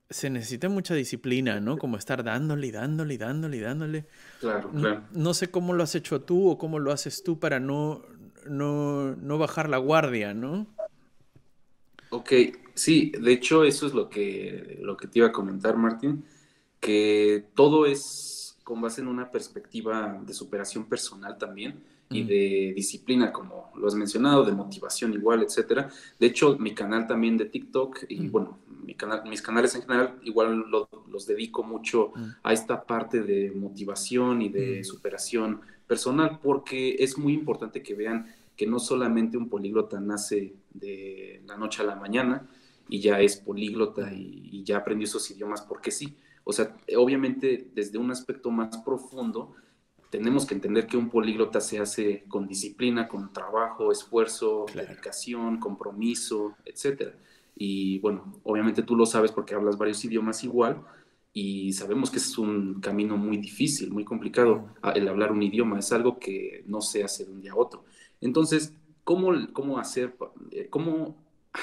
se 0.10 0.30
necesita 0.30 0.70
mucha 0.70 0.94
disciplina, 0.94 1.60
¿no? 1.60 1.78
Como 1.78 1.98
estar 1.98 2.24
dándole 2.24 2.68
y 2.68 2.72
dándole 2.72 3.14
y 3.16 3.18
dándole 3.18 3.58
y 3.58 3.60
dándole. 3.60 4.06
Claro, 4.40 4.70
claro. 4.72 5.04
No, 5.12 5.34
sé 5.34 5.52
cómo 5.52 5.74
lo 5.74 5.84
has 5.84 5.96
hecho 5.96 6.22
tú 6.22 6.50
o 6.50 6.58
cómo 6.58 6.80
lo 6.80 6.92
haces 6.92 7.24
tú 7.24 7.40
para 7.40 7.60
no, 7.60 8.04
no, 8.46 9.38
bajar 9.38 9.70
la 9.70 9.78
guardia, 9.78 10.34
¿no? 10.34 10.68
Ok, 12.10 12.32
sí, 12.74 13.12
de 13.20 13.34
hecho 13.34 13.66
eso 13.66 13.86
es 13.86 13.94
lo 13.94 14.10
que, 14.10 14.80
lo 14.82 14.96
que 14.96 15.08
te 15.08 15.20
iba 15.20 15.28
a 15.28 15.34
comentar, 15.34 15.76
Martín, 15.76 16.24
que 16.80 17.46
todo 17.54 17.86
es 17.86 18.37
con 18.68 18.82
base 18.82 19.00
en 19.00 19.08
una 19.08 19.32
perspectiva 19.32 20.22
de 20.28 20.34
superación 20.34 20.90
personal 20.90 21.38
también 21.38 21.80
y 22.10 22.24
mm. 22.24 22.28
de 22.28 22.74
disciplina, 22.76 23.32
como 23.32 23.72
lo 23.78 23.88
has 23.88 23.96
mencionado, 23.96 24.44
de 24.44 24.52
motivación 24.52 25.14
igual, 25.14 25.42
etcétera. 25.42 25.90
De 26.20 26.28
hecho, 26.28 26.58
mi 26.58 26.76
canal 26.76 27.08
también 27.08 27.38
de 27.38 27.46
TikTok 27.46 28.00
y 28.10 28.20
mm. 28.20 28.30
bueno, 28.34 28.60
mis 29.30 29.42
canales 29.42 29.74
en 29.76 29.84
general 29.84 30.20
igual 30.22 30.66
los 31.10 31.26
dedico 31.26 31.64
mucho 31.64 32.12
mm. 32.14 32.30
a 32.44 32.52
esta 32.52 32.84
parte 32.84 33.22
de 33.24 33.52
motivación 33.52 34.42
y 34.42 34.50
de 34.50 34.84
superación 34.84 35.62
personal 35.88 36.40
porque 36.44 36.98
es 37.00 37.18
muy 37.18 37.32
importante 37.32 37.82
que 37.82 37.96
vean 37.96 38.36
que 38.58 38.68
no 38.68 38.80
solamente 38.80 39.38
un 39.38 39.48
políglota 39.48 39.98
nace 40.02 40.56
de 40.74 41.42
la 41.48 41.56
noche 41.56 41.84
a 41.84 41.86
la 41.86 41.96
mañana 41.96 42.46
y 42.90 43.00
ya 43.00 43.22
es 43.22 43.38
políglota 43.38 44.12
y, 44.12 44.50
y 44.52 44.64
ya 44.66 44.80
aprendió 44.80 45.06
esos 45.06 45.32
idiomas 45.32 45.62
porque 45.62 45.90
sí. 45.90 46.18
O 46.50 46.54
sea, 46.54 46.78
obviamente 46.96 47.68
desde 47.76 47.98
un 47.98 48.10
aspecto 48.10 48.50
más 48.52 48.78
profundo, 48.78 49.54
tenemos 50.10 50.46
que 50.46 50.54
entender 50.54 50.88
que 50.88 50.96
un 50.96 51.10
políglota 51.10 51.60
se 51.60 51.78
hace 51.78 52.24
con 52.30 52.48
disciplina, 52.48 53.10
con 53.10 53.34
trabajo, 53.34 53.92
esfuerzo, 53.92 54.66
dedicación, 54.74 55.60
compromiso, 55.60 56.56
etc. 56.64 57.16
Y 57.54 58.00
bueno, 58.00 58.40
obviamente 58.44 58.82
tú 58.82 58.96
lo 58.96 59.06
sabes 59.06 59.34
porque 59.34 59.56
hablas 59.56 59.78
varios 59.78 60.06
idiomas 60.06 60.46
igual 60.46 60.82
y 61.34 61.74
sabemos 61.74 62.10
que 62.10 62.20
es 62.20 62.38
un 62.38 62.80
camino 62.80 63.18
muy 63.18 63.36
difícil, 63.36 63.92
muy 63.92 64.06
complicado 64.06 64.70
el 64.96 65.10
hablar 65.10 65.34
un 65.34 65.44
idioma, 65.44 65.80
es 65.80 65.92
algo 65.92 66.18
que 66.18 66.64
no 66.66 66.80
se 66.80 67.04
hace 67.04 67.26
de 67.26 67.32
un 67.34 67.42
día 67.42 67.52
a 67.52 67.58
otro. 67.58 67.84
Entonces, 68.22 68.74
¿cómo, 69.04 69.34
cómo 69.52 69.80
hacer, 69.80 70.16
eh, 70.52 70.70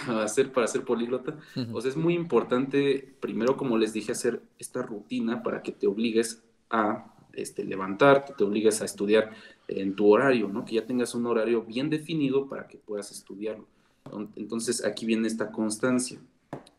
cómo 0.06 0.18
hacer 0.20 0.52
para 0.52 0.66
ser 0.66 0.84
políglota? 0.84 1.36
O 1.72 1.80
sea, 1.80 1.90
es 1.90 1.96
muy 1.96 2.14
importante, 2.14 3.14
primero, 3.20 3.56
como 3.56 3.78
les 3.78 3.92
dije, 3.92 4.12
hacer 4.12 4.42
esta 4.58 4.82
rutina 4.82 5.42
para 5.42 5.62
que 5.62 5.72
te 5.72 5.86
obligues 5.86 6.42
a 6.70 7.12
este, 7.32 7.64
levantarte, 7.64 8.34
te 8.36 8.44
obligues 8.44 8.80
a 8.80 8.84
estudiar 8.84 9.32
en 9.68 9.94
tu 9.94 10.12
horario, 10.12 10.48
¿no? 10.48 10.64
Que 10.64 10.76
ya 10.76 10.86
tengas 10.86 11.14
un 11.14 11.26
horario 11.26 11.62
bien 11.62 11.90
definido 11.90 12.48
para 12.48 12.66
que 12.66 12.78
puedas 12.78 13.10
estudiarlo. 13.10 13.66
Entonces 14.36 14.84
aquí 14.84 15.06
viene 15.06 15.26
esta 15.26 15.50
constancia. 15.50 16.18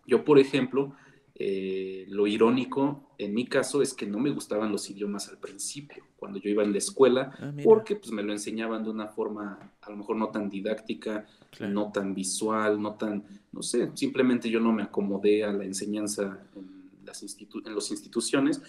Yo, 0.06 0.24
por 0.24 0.38
ejemplo, 0.38 0.94
eh, 1.38 2.06
lo 2.10 2.28
irónico 2.28 3.06
en 3.18 3.34
mi 3.34 3.46
caso 3.46 3.82
es 3.82 3.94
que 3.94 4.06
no 4.06 4.20
me 4.20 4.30
gustaban 4.30 4.72
los 4.72 4.90
idiomas 4.90 5.30
al 5.30 5.38
principio, 5.38 6.04
cuando 6.16 6.40
yo 6.40 6.50
iba 6.50 6.64
en 6.64 6.72
la 6.72 6.78
escuela, 6.78 7.34
ah, 7.40 7.54
porque 7.64 7.96
pues 7.96 8.12
me 8.12 8.24
lo 8.24 8.32
enseñaban 8.32 8.84
de 8.84 8.90
una 8.90 9.08
forma 9.08 9.74
a 9.82 9.90
lo 9.90 9.98
mejor 9.98 10.16
no 10.18 10.30
tan 10.30 10.50
didáctica, 10.50 11.26
no 11.60 11.92
tan 11.92 12.14
visual, 12.14 12.82
no 12.82 12.96
tan, 12.96 13.24
no 13.52 13.62
sé, 13.62 13.92
simplemente 13.94 14.50
yo 14.50 14.60
no 14.60 14.72
me 14.72 14.84
acomodé 14.84 15.44
a 15.44 15.52
la 15.52 15.64
enseñanza 15.64 16.40
en 16.56 17.06
las, 17.06 17.24
en 17.24 17.76
las 17.76 17.92
instituciones, 17.92 18.62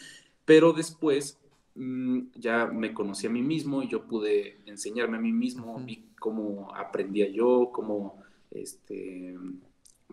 pero 0.45 0.73
después 0.73 1.39
Mm, 1.77 2.31
ya 2.35 2.67
me 2.67 2.95
conocí 2.95 3.27
a 3.27 3.31
mí 3.31 3.43
mismo 3.43 3.83
y 3.83 3.89
yo 3.89 4.05
pude 4.05 4.57
enseñarme 4.65 5.19
a 5.19 5.21
mí 5.21 5.31
mismo, 5.31 5.79
vi 5.85 6.07
cómo 6.19 6.75
aprendía 6.75 7.29
yo, 7.29 7.71
cómo 7.71 8.17
este, 8.51 9.37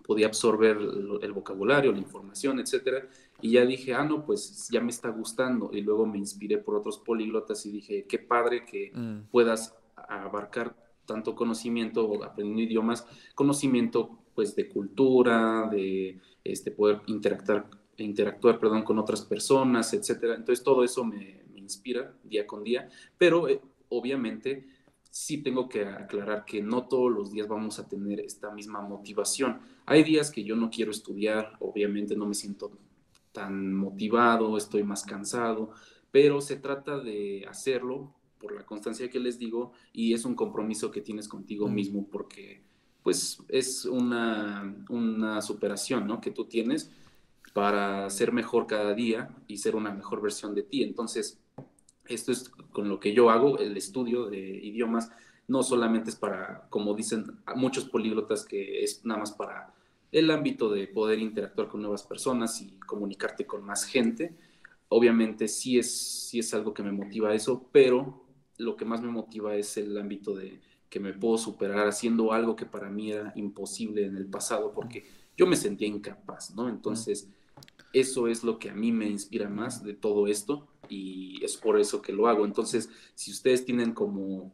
podía 0.06 0.28
absorber 0.28 0.78
el, 1.22 1.32
vocabulario, 1.32 1.94
la 1.94 2.00
información, 2.00 2.60
etcétera. 2.60 3.08
Y 3.42 3.52
ya 3.52 3.66
dije, 3.66 3.94
ah, 3.94 4.04
no, 4.04 4.26
pues 4.26 4.68
ya 4.70 4.82
me 4.82 4.90
está 4.90 5.08
gustando. 5.08 5.70
Y 5.72 5.80
luego 5.82 6.06
me 6.06 6.18
inspiré 6.18 6.58
por 6.58 6.76
otros 6.76 6.98
políglotas 6.98 7.66
y 7.66 7.72
dije, 7.72 8.06
qué 8.10 8.20
padre 8.20 8.66
que 8.66 8.92
mm. 8.94 9.30
puedas 9.32 9.74
abarcar 9.96 10.76
tanto 11.06 11.36
conocimiento 11.36 12.24
aprendiendo 12.24 12.64
idiomas, 12.64 13.06
conocimiento 13.36 14.20
pues 14.34 14.56
de 14.56 14.68
cultura, 14.70 15.68
de 15.70 16.20
este, 16.44 16.72
poder 16.72 17.02
interactuar, 17.08 17.70
interactuar 17.98 18.60
perdón, 18.60 18.84
con 18.84 19.00
otras 19.00 19.22
personas, 19.22 19.94
etcétera. 19.94 20.36
Entonces 20.36 20.64
todo 20.64 20.84
eso 20.84 21.04
me, 21.04 21.44
inspira 21.56 22.14
día 22.26 22.46
con 22.46 22.62
día, 22.62 22.90
pero 23.18 23.48
eh, 23.48 23.62
obviamente 23.88 24.68
sí 25.10 25.42
tengo 25.42 25.70
que 25.70 25.86
aclarar 25.86 26.44
que 26.44 26.62
no 26.62 26.90
todos 26.90 27.10
los 27.10 27.32
días 27.32 27.48
vamos 27.48 27.80
a 27.80 27.88
tener 27.88 28.20
esta 28.20 28.52
misma 28.52 28.82
motivación. 28.82 29.62
Hay 29.86 30.04
días 30.04 30.30
que 30.30 30.44
yo 30.44 30.58
no 30.58 30.70
quiero 30.70 30.92
estudiar, 30.92 31.54
obviamente 31.62 32.18
no 32.18 32.26
me 32.26 32.34
siento 32.34 32.78
tan 33.32 33.74
motivado, 33.74 34.58
estoy 34.58 34.84
más 34.84 35.04
cansado, 35.04 35.72
pero 36.12 36.42
se 36.42 36.58
trata 36.58 37.00
de 37.00 37.46
hacerlo 37.48 38.14
por 38.44 38.54
la 38.54 38.66
constancia 38.66 39.10
que 39.10 39.20
les 39.20 39.40
digo 39.40 39.72
y 39.94 40.14
es 40.14 40.26
un 40.26 40.36
compromiso 40.36 40.92
que 40.92 41.00
tienes 41.00 41.30
contigo 41.30 41.70
mismo 41.70 42.06
porque 42.12 42.62
pues 43.02 43.42
es 43.48 43.86
una, 43.86 44.76
una 44.90 45.42
superación 45.42 46.06
¿no? 46.06 46.20
que 46.20 46.32
tú 46.32 46.46
tienes 46.46 46.92
para 47.54 48.10
ser 48.10 48.34
mejor 48.34 48.68
cada 48.68 48.94
día 48.94 49.30
y 49.48 49.58
ser 49.58 49.76
una 49.76 49.92
mejor 49.92 50.22
versión 50.22 50.54
de 50.56 50.64
ti. 50.64 50.84
Entonces, 50.84 51.40
esto 52.08 52.32
es 52.32 52.50
con 52.50 52.90
lo 52.90 53.00
que 53.00 53.14
yo 53.14 53.30
hago, 53.30 53.60
el 53.60 53.78
estudio 53.78 54.26
de 54.26 54.40
idiomas, 54.40 55.10
no 55.48 55.64
solamente 55.64 56.10
es 56.10 56.16
para, 56.16 56.68
como 56.70 56.94
dicen 56.94 57.40
muchos 57.56 57.86
políglotas, 57.86 58.46
que 58.46 58.84
es 58.84 59.06
nada 59.06 59.22
más 59.22 59.32
para 59.32 59.74
el 60.12 60.32
ámbito 60.32 60.70
de 60.70 60.88
poder 60.88 61.20
interactuar 61.20 61.68
con 61.68 61.82
nuevas 61.82 62.04
personas 62.04 62.62
y 62.62 62.78
comunicarte 62.80 63.46
con 63.46 63.64
más 63.64 63.86
gente. 63.86 64.36
Obviamente 64.90 65.48
sí 65.48 65.78
es, 65.78 65.92
sí 66.28 66.40
es 66.40 66.54
algo 66.54 66.74
que 66.74 66.84
me 66.84 66.92
motiva 66.92 67.34
eso, 67.34 67.68
pero 67.72 68.23
lo 68.58 68.76
que 68.76 68.86
más 68.86 69.02
me 69.02 69.10
motiva 69.10 69.56
es 69.56 69.78
el 69.78 69.98
ámbito 69.98 70.36
de 70.36 70.60
que 70.90 71.00
me 71.00 71.14
puedo 71.14 71.38
superar 71.38 71.88
haciendo 71.88 72.34
algo 72.34 72.56
que 72.56 72.66
para 72.66 72.90
mí 72.90 73.12
era 73.12 73.34
imposible 73.36 74.06
en 74.06 74.16
el 74.16 74.28
pasado 74.28 74.74
porque 74.74 75.06
yo 75.36 75.48
me 75.48 75.56
sentía 75.56 75.88
incapaz, 75.88 76.54
¿no? 76.56 76.70
Entonces, 76.70 77.30
eso 77.94 78.28
es 78.28 78.44
lo 78.44 78.60
que 78.60 78.70
a 78.70 78.76
mí 78.76 78.92
me 78.92 79.08
inspira 79.08 79.50
más 79.50 79.84
de 79.84 79.94
todo 79.94 80.28
esto 80.28 80.68
y 80.90 81.44
es 81.44 81.58
por 81.58 81.80
eso 81.80 82.02
que 82.02 82.14
lo 82.14 82.28
hago. 82.28 82.46
Entonces, 82.46 82.90
si 83.16 83.32
ustedes 83.32 83.66
tienen 83.66 83.94
como 83.94 84.54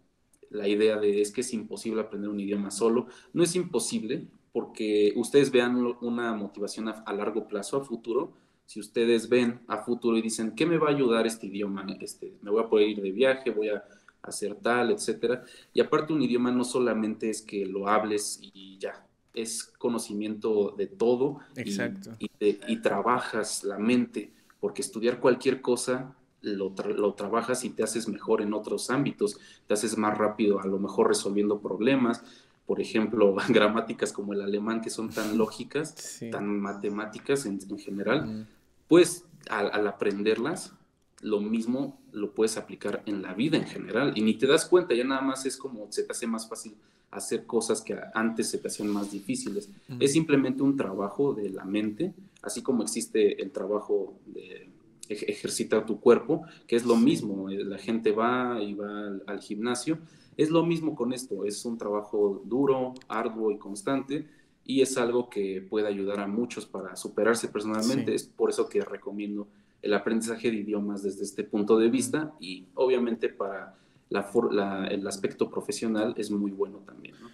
la 0.49 0.67
idea 0.67 0.97
de 0.97 1.21
es 1.21 1.31
que 1.31 1.41
es 1.41 1.53
imposible 1.53 2.01
aprender 2.01 2.29
un 2.29 2.39
idioma 2.39 2.71
solo, 2.71 3.07
no 3.33 3.43
es 3.43 3.55
imposible 3.55 4.27
porque 4.51 5.13
ustedes 5.15 5.51
vean 5.51 5.75
una 6.01 6.33
motivación 6.33 6.89
a, 6.89 7.13
largo 7.13 7.47
plazo, 7.47 7.77
a 7.77 7.83
futuro. 7.83 8.33
Si 8.69 8.79
ustedes 8.79 9.27
ven 9.29 9.61
a 9.67 9.77
futuro 9.79 10.15
y 10.15 10.21
dicen, 10.21 10.51
¿qué 10.51 10.63
me 10.63 10.77
va 10.77 10.89
a 10.89 10.91
ayudar 10.91 11.25
este 11.25 11.47
idioma? 11.47 11.87
Este, 11.99 12.35
me 12.43 12.51
voy 12.51 12.63
a 12.63 12.69
poder 12.69 12.87
ir 12.87 13.01
de 13.01 13.11
viaje, 13.11 13.49
voy 13.49 13.69
a 13.69 13.83
hacer 14.21 14.53
tal, 14.53 14.91
etcétera. 14.91 15.43
Y 15.73 15.81
aparte 15.81 16.13
un 16.13 16.21
idioma 16.21 16.51
no 16.51 16.63
solamente 16.63 17.31
es 17.31 17.41
que 17.41 17.65
lo 17.65 17.87
hables 17.87 18.39
y 18.39 18.77
ya, 18.77 19.07
es 19.33 19.63
conocimiento 19.63 20.75
de 20.77 20.85
todo 20.85 21.39
Exacto. 21.55 22.11
Y, 22.19 22.77
trabajas 22.81 23.63
la 23.63 23.79
mente, 23.79 24.33
porque 24.59 24.83
estudiar 24.83 25.19
cualquier 25.19 25.61
cosa 25.61 26.13
lo, 26.43 26.71
lo, 26.95 27.15
trabajas 27.15 27.65
y 27.65 27.71
te 27.71 27.81
haces 27.81 28.07
mejor 28.07 28.39
en 28.43 28.53
otros 28.53 28.91
ámbitos, 28.91 29.39
te 29.65 29.73
haces 29.73 29.97
más 29.97 30.15
rápido 30.15 30.59
a 30.59 30.67
lo 30.67 30.77
mejor 30.77 31.07
resolviendo 31.07 31.59
problemas. 31.59 32.23
Por 32.67 32.79
ejemplo, 32.79 33.35
gramáticas 33.49 34.13
como 34.13 34.33
el 34.33 34.41
alemán 34.41 34.81
que 34.81 34.91
son 34.91 35.09
tan 35.09 35.39
lógicas, 35.39 36.19
tan 36.31 36.59
matemáticas 36.59 37.47
en, 37.47 37.59
general, 37.79 38.47
pues 38.89 39.23
al 39.49 39.87
aprenderlas 39.87 40.73
lo 41.21 41.39
mismo 41.39 41.99
lo 42.11 42.33
puedes 42.33 42.57
aplicar 42.57 43.03
en 43.05 43.21
la 43.21 43.33
vida 43.33 43.57
en 43.57 43.65
general. 43.65 44.13
Y 44.15 44.21
ni 44.21 44.35
te 44.35 44.47
das 44.47 44.65
cuenta, 44.65 44.93
ya 44.93 45.03
nada 45.03 45.21
más 45.21 45.45
es 45.45 45.57
como 45.57 45.91
se 45.91 46.03
te 46.03 46.11
hace 46.11 46.27
más 46.27 46.47
fácil 46.47 46.75
hacer 47.11 47.45
cosas 47.45 47.81
que 47.81 47.97
antes 48.13 48.49
se 48.49 48.57
te 48.59 48.67
hacían 48.67 48.89
más 48.89 49.11
difíciles. 49.11 49.69
Es 49.99 50.13
simplemente 50.13 50.63
un 50.63 50.77
trabajo 50.77 51.33
de 51.33 51.49
la 51.49 51.65
mente, 51.65 52.13
así 52.41 52.61
como 52.61 52.83
existe 52.83 53.41
el 53.41 53.51
trabajo 53.51 54.19
de 54.27 54.69
ejercitar 55.09 55.85
tu 55.87 55.99
cuerpo, 55.99 56.43
que 56.67 56.75
es 56.75 56.85
lo 56.85 56.95
mismo, 56.95 57.49
eh, 57.49 57.63
la 57.63 57.79
gente 57.79 58.11
va 58.11 58.61
y 58.61 58.75
va 58.75 59.07
al, 59.25 59.39
gimnasio, 59.41 59.97
es 60.37 60.51
lo 60.51 60.63
mismo 60.63 60.95
con 60.95 61.13
esto, 61.13 61.45
es 61.45 61.65
un 61.65 61.79
trabajo 61.79 62.43
duro, 62.45 62.93
arduo 63.07 63.49
y 63.49 63.57
constante 63.57 64.27
y 64.69 64.83
es 64.83 64.99
algo 64.99 65.31
que 65.31 65.65
puede 65.67 65.87
ayudar 65.87 66.19
a 66.19 66.27
muchos 66.27 66.67
para 66.67 66.95
superarse 66.95 67.47
personalmente, 67.47 68.13
es 68.13 68.25
por 68.25 68.51
eso 68.51 68.69
que 68.69 68.81
recomiendo 68.81 69.47
el 69.81 69.95
aprendizaje 69.95 70.51
de 70.51 70.57
idiomas 70.57 71.01
desde 71.01 71.23
este 71.23 71.43
punto 71.43 71.79
de 71.79 71.89
vista 71.89 72.35
y 72.39 72.67
obviamente 72.75 73.29
para 73.29 73.75
la, 74.09 74.87
el 74.91 75.07
aspecto 75.07 75.49
profesional 75.49 76.13
es 76.17 76.29
muy 76.29 76.51
bueno 76.51 76.83
también. 76.85 77.15
¿no? 77.19 77.31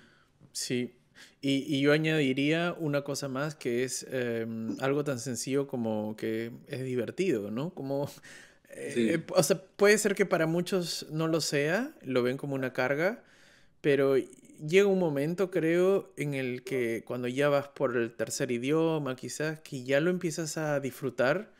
Sí, 0.53 0.93
y, 1.41 1.81
yo 1.81 1.91
añadiría 1.91 2.73
una 2.79 3.01
cosa 3.01 3.27
más 3.27 3.53
que 3.53 3.83
es 3.83 4.07
em, 4.09 4.77
algo 4.79 5.03
tan 5.03 5.19
sencillo 5.19 5.67
como 5.67 6.15
que 6.15 6.53
es 6.67 6.85
divertido, 6.85 7.51
¿no? 7.51 7.71
Como, 7.71 8.09
eh, 8.69 9.21
o 9.35 9.43
sea, 9.43 9.61
puede 9.75 9.97
ser 9.97 10.15
que 10.15 10.25
para 10.25 10.47
muchos 10.47 11.05
no 11.11 11.27
lo 11.27 11.41
sea, 11.41 11.93
lo 12.01 12.23
ven 12.23 12.37
como 12.37 12.55
una 12.55 12.71
carga, 12.71 13.25
pero 13.81 14.15
llega 14.57 14.87
un 14.87 14.99
momento, 14.99 15.51
creo, 15.51 16.13
en 16.17 16.33
el 16.33 16.63
que 16.63 17.03
cuando 17.05 17.27
ya 17.27 17.49
vas 17.49 17.67
por 17.69 17.97
el 17.97 18.13
tercer 18.15 18.51
idioma, 18.51 19.15
quizás, 19.15 19.59
que 19.61 19.83
ya 19.83 19.99
lo 19.99 20.09
empiezas 20.09 20.57
a 20.57 20.79
disfrutar 20.79 21.55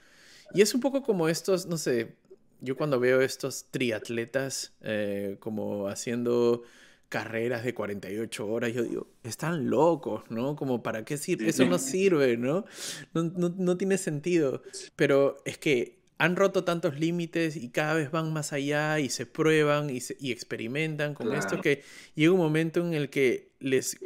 y 0.54 0.62
es 0.62 0.74
un 0.74 0.82
poco 0.82 1.02
como 1.02 1.28
estos, 1.28 1.66
no 1.66 1.78
sé, 1.78 2.16
yo 2.62 2.78
cuando 2.78 3.00
veo 3.00 3.22
estos 3.22 3.66
triatletas 3.72 4.74
eh, 4.82 5.38
como 5.40 5.88
haciendo 5.88 6.64
carreras 7.10 7.64
de 7.64 7.74
48 7.74 8.48
horas, 8.48 8.74
yo 8.74 8.84
digo, 8.84 9.08
están 9.24 9.70
locos, 9.70 10.24
¿no? 10.30 10.56
Como 10.56 10.84
para 10.84 11.06
qué 11.06 11.18
sirve, 11.18 11.50
eso 11.50 11.66
no 11.66 11.78
sirve, 11.78 12.38
¿no? 12.38 12.66
No, 13.14 13.24
¿no? 13.24 13.54
no 13.58 13.78
tiene 13.78 13.98
sentido. 13.98 14.64
Pero 14.96 15.38
es 15.46 15.58
que 15.58 16.00
han 16.18 16.36
roto 16.36 16.64
tantos 16.64 17.00
límites 17.00 17.56
y 17.58 17.70
cada 17.70 17.94
vez 17.94 18.10
van 18.10 18.32
más 18.32 18.54
allá 18.54 19.00
y 19.00 19.10
se 19.10 19.26
prueban 19.26 19.90
y, 19.90 20.00
y 20.20 20.32
experimentan 20.32 21.14
con 21.14 21.34
esto 21.34 21.60
que 21.60 21.84
llega 22.16 22.32
un 22.32 22.40
momento 22.40 22.80
en 22.80 22.94
el 22.94 23.10
que 23.10 23.50
les, 23.60 23.98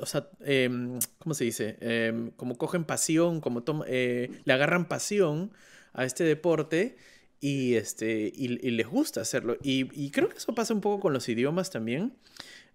o 0.00 0.06
sea, 0.06 0.28
em, 0.40 0.98
¿cómo 1.18 1.34
se 1.34 1.44
dice? 1.44 1.76
Em, 1.80 2.30
como 2.32 2.56
cogen 2.56 2.84
pasión, 2.84 3.40
como 3.40 3.62
eh, 3.86 4.30
le 4.44 4.52
agarran 4.52 4.88
pasión 4.88 5.52
a 5.92 6.04
este 6.04 6.24
deporte 6.24 6.96
y, 7.40 7.74
este, 7.74 8.32
y, 8.34 8.48
les 8.48 8.86
gusta 8.86 9.20
hacerlo. 9.20 9.58
Y, 9.62 10.10
creo 10.10 10.28
que 10.28 10.38
eso 10.38 10.54
pasa 10.54 10.72
un 10.72 10.80
poco 10.80 11.00
con 11.00 11.12
los 11.12 11.28
idiomas 11.28 11.70
también. 11.70 12.14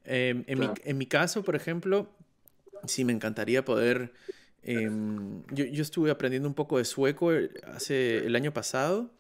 Em, 0.06 0.44
mi, 0.48 0.70
en 0.84 0.98
mi 0.98 1.06
caso, 1.08 1.44
por 1.44 1.56
ejemplo, 1.56 2.10
sí 2.86 3.06
me 3.06 3.14
encantaría 3.14 3.66
poder 3.66 4.14
Em, 4.64 5.44
yo, 5.52 5.66
yo, 5.66 5.82
estuve 5.82 6.10
aprendiendo 6.10 6.48
un 6.48 6.56
poco 6.56 6.78
de 6.78 6.86
sueco 6.86 7.34
eh, 7.34 7.50
hace 7.66 8.26
el 8.26 8.36
año 8.36 8.54
pasado. 8.54 9.12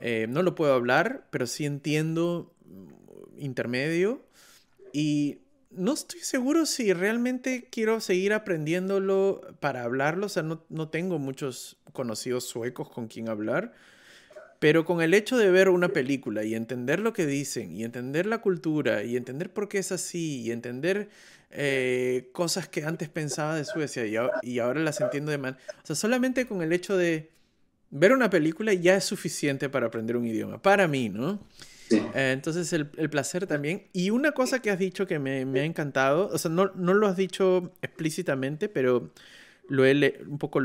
Eh, 0.00 0.26
no 0.28 0.42
lo 0.42 0.54
puedo 0.54 0.74
hablar, 0.74 1.26
pero 1.30 1.46
sí 1.46 1.64
entiendo 1.64 2.52
mm, 2.66 3.40
intermedio. 3.40 4.22
Y 4.92 5.38
no 5.70 5.92
estoy 5.92 6.20
seguro 6.20 6.66
si 6.66 6.92
realmente 6.92 7.68
quiero 7.70 8.00
seguir 8.00 8.32
aprendiéndolo 8.32 9.40
para 9.60 9.84
hablarlo. 9.84 10.26
O 10.26 10.28
sea, 10.28 10.42
no, 10.42 10.64
no 10.68 10.88
tengo 10.88 11.18
muchos 11.18 11.78
conocidos 11.92 12.44
suecos 12.44 12.90
con 12.90 13.08
quien 13.08 13.28
hablar. 13.28 13.72
Pero 14.64 14.86
con 14.86 15.02
el 15.02 15.12
hecho 15.12 15.36
de 15.36 15.50
ver 15.50 15.68
una 15.68 15.90
película 15.90 16.42
y 16.42 16.54
entender 16.54 16.98
lo 16.98 17.12
que 17.12 17.26
dicen, 17.26 17.76
y 17.76 17.84
entender 17.84 18.24
la 18.24 18.38
cultura, 18.38 19.04
y 19.04 19.14
entender 19.14 19.52
por 19.52 19.68
qué 19.68 19.76
es 19.76 19.92
así, 19.92 20.40
y 20.40 20.52
entender 20.52 21.10
eh, 21.50 22.30
cosas 22.32 22.66
que 22.66 22.82
antes 22.82 23.10
pensaba 23.10 23.56
de 23.56 23.66
Suecia 23.66 24.06
y, 24.42 24.58
ahora 24.60 24.80
las 24.80 25.02
entiendo 25.02 25.30
de 25.30 25.36
mal. 25.36 25.58
O 25.82 25.86
sea, 25.86 25.94
solamente 25.94 26.46
con 26.46 26.62
el 26.62 26.72
hecho 26.72 26.96
de 26.96 27.28
ver 27.90 28.14
una 28.14 28.30
película 28.30 28.72
ya 28.72 28.96
es 28.96 29.04
suficiente 29.04 29.68
para 29.68 29.88
aprender 29.88 30.16
un 30.16 30.24
idioma. 30.24 30.62
Para 30.62 30.88
mí, 30.88 31.10
¿no? 31.10 31.46
Eh, 31.90 32.30
entonces 32.32 32.72
el, 32.72 33.10
placer 33.10 33.46
también. 33.46 33.88
Y 33.92 34.08
una 34.08 34.32
cosa 34.32 34.62
que 34.62 34.70
has 34.70 34.78
dicho 34.78 35.06
que 35.06 35.18
me, 35.18 35.42
ha 35.60 35.64
encantado, 35.64 36.30
o 36.32 36.38
sea, 36.38 36.50
no, 36.50 36.72
no, 36.74 36.94
lo 36.94 37.06
has 37.06 37.18
dicho 37.18 37.74
explícitamente, 37.82 38.70
pero 38.70 39.12
lo 39.68 39.84
he 39.86 40.20
un 40.26 40.38
poco 40.38 40.60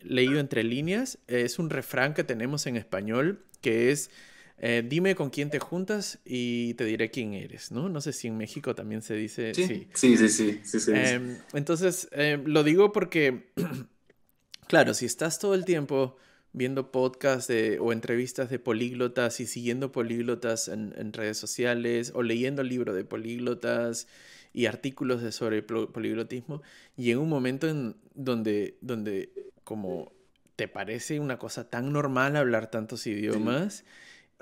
leído 0.00 0.38
entre 0.38 0.62
líneas, 0.62 1.18
es 1.26 1.58
un 1.58 1.70
refrán 1.70 2.14
que 2.14 2.24
tenemos 2.24 2.66
en 2.66 2.76
español 2.76 3.44
que 3.60 3.90
es 3.90 4.10
eh, 4.58 4.84
dime 4.86 5.14
con 5.14 5.30
quién 5.30 5.50
te 5.50 5.58
juntas 5.58 6.20
y 6.24 6.74
te 6.74 6.84
diré 6.84 7.10
quién 7.10 7.34
eres, 7.34 7.72
¿no? 7.72 7.88
No 7.88 8.00
sé 8.00 8.12
si 8.12 8.28
en 8.28 8.36
México 8.36 8.74
también 8.74 9.02
se 9.02 9.14
dice. 9.14 9.52
Sí, 9.54 9.88
sí, 9.94 10.16
sí, 10.16 10.28
sí. 10.62 10.92
Em, 10.92 11.38
entonces, 11.52 12.08
em, 12.12 12.44
lo 12.46 12.62
digo 12.62 12.92
porque, 12.92 13.52
claro, 14.68 14.94
si 14.94 15.06
estás 15.06 15.38
todo 15.38 15.54
el 15.54 15.64
tiempo 15.64 16.16
viendo 16.52 16.92
podcasts 16.92 17.52
o 17.80 17.92
entrevistas 17.92 18.48
de 18.48 18.60
políglotas 18.60 19.40
y 19.40 19.46
siguiendo 19.46 19.90
políglotas 19.90 20.68
en, 20.68 21.12
redes 21.12 21.36
sociales 21.36 22.12
o 22.14 22.22
leyendo 22.22 22.62
libros 22.62 22.94
de 22.94 23.04
políglotas 23.04 24.06
y 24.54 24.66
artículos 24.66 25.20
de 25.20 25.32
sobre 25.32 25.62
poliglotismo, 25.62 26.62
y 26.96 27.10
en 27.10 27.18
un 27.18 27.28
momento 27.28 27.68
en 27.68 27.96
donde, 28.14 28.78
donde 28.80 29.30
como 29.64 30.12
te 30.56 30.68
parece 30.68 31.20
una 31.20 31.38
cosa 31.38 31.68
tan 31.68 31.92
normal 31.92 32.36
hablar 32.36 32.70
tantos 32.70 33.06
idiomas, 33.06 33.84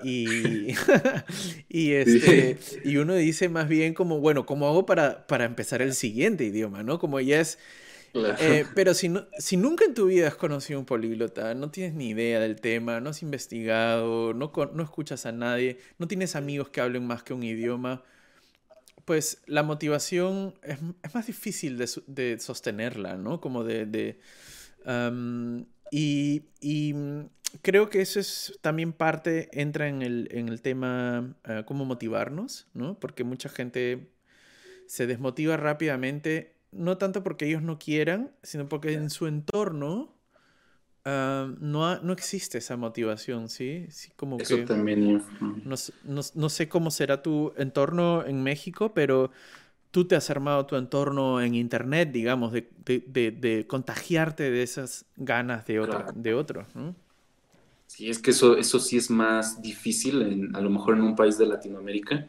Y, 0.03 0.73
y, 1.69 1.93
este, 1.93 2.57
y 2.83 2.97
uno 2.97 3.15
dice 3.15 3.47
más 3.47 3.67
bien 3.67 3.93
como, 3.93 4.19
bueno, 4.19 4.45
¿cómo 4.45 4.67
hago 4.67 4.85
para, 4.85 5.27
para 5.27 5.45
empezar 5.45 5.81
el 5.81 5.93
siguiente 5.93 6.43
idioma? 6.45 6.83
¿no? 6.83 6.99
Como 6.99 7.19
ya 7.19 7.39
es... 7.39 7.59
Eh, 8.15 8.65
pero 8.75 8.93
si, 8.93 9.09
no, 9.09 9.25
si 9.39 9.57
nunca 9.57 9.85
en 9.85 9.95
tu 9.95 10.05
vida 10.07 10.27
has 10.27 10.35
conocido 10.35 10.79
un 10.79 10.85
políglota, 10.85 11.55
no 11.55 11.71
tienes 11.71 11.95
ni 11.95 12.09
idea 12.09 12.39
del 12.39 12.61
tema, 12.61 12.99
no 13.01 13.09
has 13.09 13.23
investigado, 13.23 14.33
no, 14.33 14.51
no 14.73 14.83
escuchas 14.83 15.25
a 15.25 15.31
nadie, 15.31 15.79
no 15.97 16.07
tienes 16.07 16.35
amigos 16.35 16.69
que 16.69 16.81
hablen 16.81 17.07
más 17.07 17.23
que 17.23 17.33
un 17.33 17.41
idioma, 17.43 18.03
pues 19.05 19.41
la 19.45 19.63
motivación 19.63 20.55
es, 20.63 20.79
más 21.13 21.27
difícil 21.27 21.77
de, 21.77 22.39
sostenerla, 22.39 23.17
¿no? 23.17 23.41
Como 23.41 23.63
de... 23.63 24.19
y, 25.91 26.93
mm, 26.93 27.21
creo 27.61 27.89
que 27.89 28.01
eso 28.01 28.19
es 28.19 28.57
también 28.61 28.93
parte, 28.93 29.49
entra 29.51 29.87
en 29.87 30.01
el, 30.01 30.27
en 30.31 30.49
el 30.49 30.61
tema 30.61 31.35
uh, 31.47 31.63
cómo 31.65 31.85
motivarnos, 31.85 32.67
¿no? 32.73 32.99
Porque 32.99 33.23
mucha 33.23 33.49
gente 33.49 34.09
se 34.87 35.07
desmotiva 35.07 35.57
rápidamente, 35.57 36.55
no 36.71 36.97
tanto 36.97 37.23
porque 37.23 37.45
ellos 37.45 37.61
no 37.61 37.79
quieran, 37.79 38.31
sino 38.43 38.67
porque 38.67 38.93
en 38.93 39.09
su 39.09 39.27
entorno 39.27 40.15
uh, 41.05 41.55
no, 41.59 42.01
no 42.01 42.13
existe 42.13 42.57
esa 42.57 42.77
motivación, 42.77 43.49
¿sí? 43.49 43.85
sí 43.89 44.11
como 44.15 44.37
Eso 44.37 44.57
también. 44.65 45.23
No, 45.39 45.75
no, 46.03 46.21
no, 46.33 46.49
sé 46.49 46.69
cómo 46.69 46.91
será 46.91 47.21
tu 47.21 47.53
entorno 47.57 48.25
en 48.25 48.43
México, 48.43 48.93
pero 48.93 49.31
tú 49.91 50.05
te 50.05 50.15
has 50.15 50.29
armado 50.29 50.65
tu 50.65 50.75
entorno 50.75 51.39
en 51.39 51.55
Internet, 51.55 52.11
digamos, 52.11 52.51
de, 52.51 52.67
de, 52.85 53.31
de, 53.31 53.67
contagiarte 53.67 54.49
de 54.49 54.63
esas 54.63 55.05
ganas 55.17 55.65
de, 55.67 55.79
otro, 55.79 56.05
de 56.15 56.33
otros, 56.33 56.67
¿no? 56.73 56.95
Sí, 57.85 58.09
es 58.09 58.17
que 58.17 58.31
eso, 58.31 58.57
eso 58.57 58.79
sí 58.79 58.97
es 58.97 59.11
más 59.11 59.61
difícil, 59.61 60.23
en, 60.23 60.55
a 60.55 60.61
lo 60.61 60.71
mejor 60.71 60.95
en 60.95 61.01
un 61.01 61.15
país 61.15 61.37
de 61.37 61.45
Latinoamérica, 61.45 62.27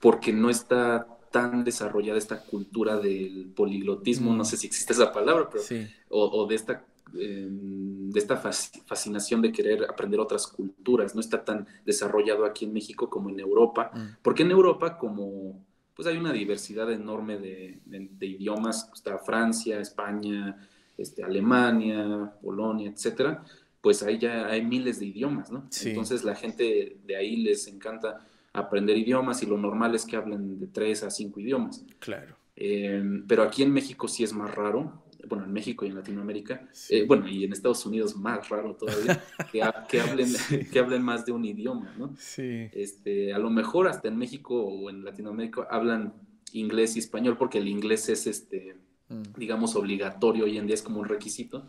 porque 0.00 0.34
no 0.34 0.50
está 0.50 1.06
tan 1.30 1.64
desarrollada 1.64 2.18
esta 2.18 2.42
cultura 2.42 2.98
del 2.98 3.52
poliglotismo, 3.56 4.34
no 4.34 4.42
mm. 4.42 4.46
sé 4.46 4.56
si 4.58 4.66
existe 4.66 4.92
esa 4.92 5.10
palabra, 5.10 5.48
pero, 5.50 5.64
o, 6.10 6.46
de 6.46 6.54
esta 6.54 6.84
em, 7.14 8.10
de 8.10 8.18
esta 8.18 8.36
fascinación 8.36 9.42
de 9.42 9.52
querer 9.52 9.84
aprender 9.88 10.20
otras 10.20 10.46
culturas. 10.46 11.14
No 11.14 11.20
está 11.20 11.44
tan 11.44 11.66
desarrollado 11.84 12.44
aquí 12.44 12.64
en 12.64 12.72
México 12.72 13.08
como 13.08 13.30
en 13.30 13.40
Europa, 13.40 13.90
mm. 13.94 14.22
porque 14.22 14.42
en 14.42 14.50
Europa 14.50 14.96
como 14.96 15.66
pues 15.98 16.06
hay 16.06 16.16
una 16.16 16.32
diversidad 16.32 16.92
enorme 16.92 17.38
de, 17.38 17.80
de, 17.84 18.26
idiomas, 18.26 18.88
está 18.94 19.18
Francia, 19.18 19.80
España, 19.80 20.56
este, 20.96 21.24
Alemania, 21.24 22.32
Polonia, 22.40 22.88
etcétera, 22.88 23.42
pues 23.80 24.04
ahí 24.04 24.16
ya 24.16 24.46
hay 24.46 24.64
miles 24.64 25.00
de 25.00 25.06
idiomas, 25.06 25.50
¿no? 25.50 25.68
Entonces 25.84 26.22
la 26.22 26.36
gente 26.36 26.98
de 27.04 27.16
ahí 27.16 27.38
les 27.38 27.66
encanta 27.66 28.24
aprender 28.52 28.96
idiomas 28.96 29.42
y 29.42 29.46
lo 29.46 29.58
normal 29.58 29.96
es 29.96 30.04
que 30.04 30.14
hablen 30.14 30.60
de 30.60 30.68
tres 30.68 31.02
a 31.02 31.10
cinco 31.10 31.40
idiomas. 31.40 31.84
Claro. 31.98 32.36
Eh, 32.54 33.02
pero 33.26 33.42
aquí 33.42 33.64
en 33.64 33.72
México 33.72 34.06
sí 34.06 34.22
es 34.22 34.32
más 34.32 34.54
raro, 34.54 35.02
bueno, 35.28 35.44
en 35.44 35.52
México 35.52 35.84
y 35.84 35.88
en 35.88 35.94
Latinoamérica, 35.94 36.68
eh, 36.88 37.04
bueno, 37.06 37.28
y 37.28 37.44
en 37.44 37.52
Estados 37.52 37.84
Unidos 37.86 38.16
más 38.16 38.48
raro 38.48 38.74
todavía, 38.74 39.22
que, 39.52 39.62
que 39.88 40.00
hablen, 40.00 40.32
que 40.70 40.78
hablen 40.78 41.02
más 41.02 41.26
de 41.26 41.32
un 41.32 41.44
idioma, 41.44 41.94
¿no? 41.98 42.14
Sí. 42.18 42.68
Este, 42.72 43.32
a 43.32 43.38
lo 43.38 43.50
mejor 43.50 43.88
hasta 43.88 44.08
en 44.08 44.16
México 44.16 44.54
o 44.54 44.90
en 44.90 45.04
Latinoamérica 45.04 45.66
hablan 45.70 46.14
inglés 46.52 46.96
y 46.96 47.00
español 47.00 47.36
porque 47.36 47.58
el 47.58 47.68
inglés 47.68 48.08
es, 48.08 48.26
este, 48.26 48.76
mm. 49.08 49.22
digamos, 49.36 49.76
obligatorio 49.76 50.44
hoy 50.44 50.58
en 50.58 50.66
día, 50.66 50.74
es 50.74 50.82
como 50.82 51.00
un 51.00 51.08
requisito, 51.08 51.66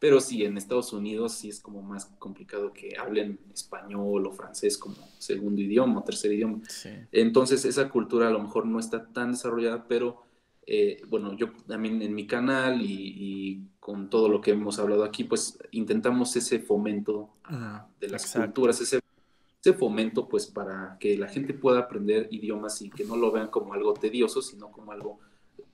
pero 0.00 0.18
sí, 0.20 0.44
en 0.44 0.56
Estados 0.56 0.94
Unidos 0.94 1.34
sí 1.34 1.50
es 1.50 1.60
como 1.60 1.82
más 1.82 2.06
complicado 2.18 2.72
que 2.72 2.96
hablen 2.98 3.38
español 3.52 4.26
o 4.26 4.32
francés 4.32 4.78
como 4.78 4.96
segundo 5.18 5.60
idioma 5.60 6.00
o 6.00 6.04
tercer 6.04 6.32
idioma. 6.32 6.62
Entonces 7.12 7.66
esa 7.66 7.90
cultura 7.90 8.28
a 8.28 8.30
lo 8.30 8.42
mejor 8.42 8.64
no 8.64 8.80
está 8.80 9.12
tan 9.12 9.32
desarrollada, 9.32 9.86
pero 9.86 10.24
eh, 10.72 11.02
bueno, 11.08 11.36
yo 11.36 11.50
también 11.66 12.00
en 12.00 12.14
mi 12.14 12.28
canal 12.28 12.80
y, 12.80 13.66
con 13.80 14.08
todo 14.08 14.28
lo 14.28 14.40
que 14.40 14.52
hemos 14.52 14.78
hablado 14.78 15.02
aquí, 15.02 15.24
pues 15.24 15.58
intentamos 15.72 16.36
ese 16.36 16.60
fomento 16.60 17.30
de 17.98 18.08
las 18.08 18.32
culturas, 18.32 18.80
ese, 18.80 19.00
ese 19.60 19.72
fomento 19.72 20.28
pues 20.28 20.46
para 20.46 20.96
que 21.00 21.18
la 21.18 21.26
gente 21.26 21.54
pueda 21.54 21.80
aprender 21.80 22.28
idiomas 22.30 22.82
y 22.82 22.90
que 22.90 23.04
no 23.04 23.16
lo 23.16 23.32
vean 23.32 23.48
como 23.48 23.74
algo 23.74 23.94
tedioso, 23.94 24.42
sino 24.42 24.70
como 24.70 24.92
algo 24.92 25.18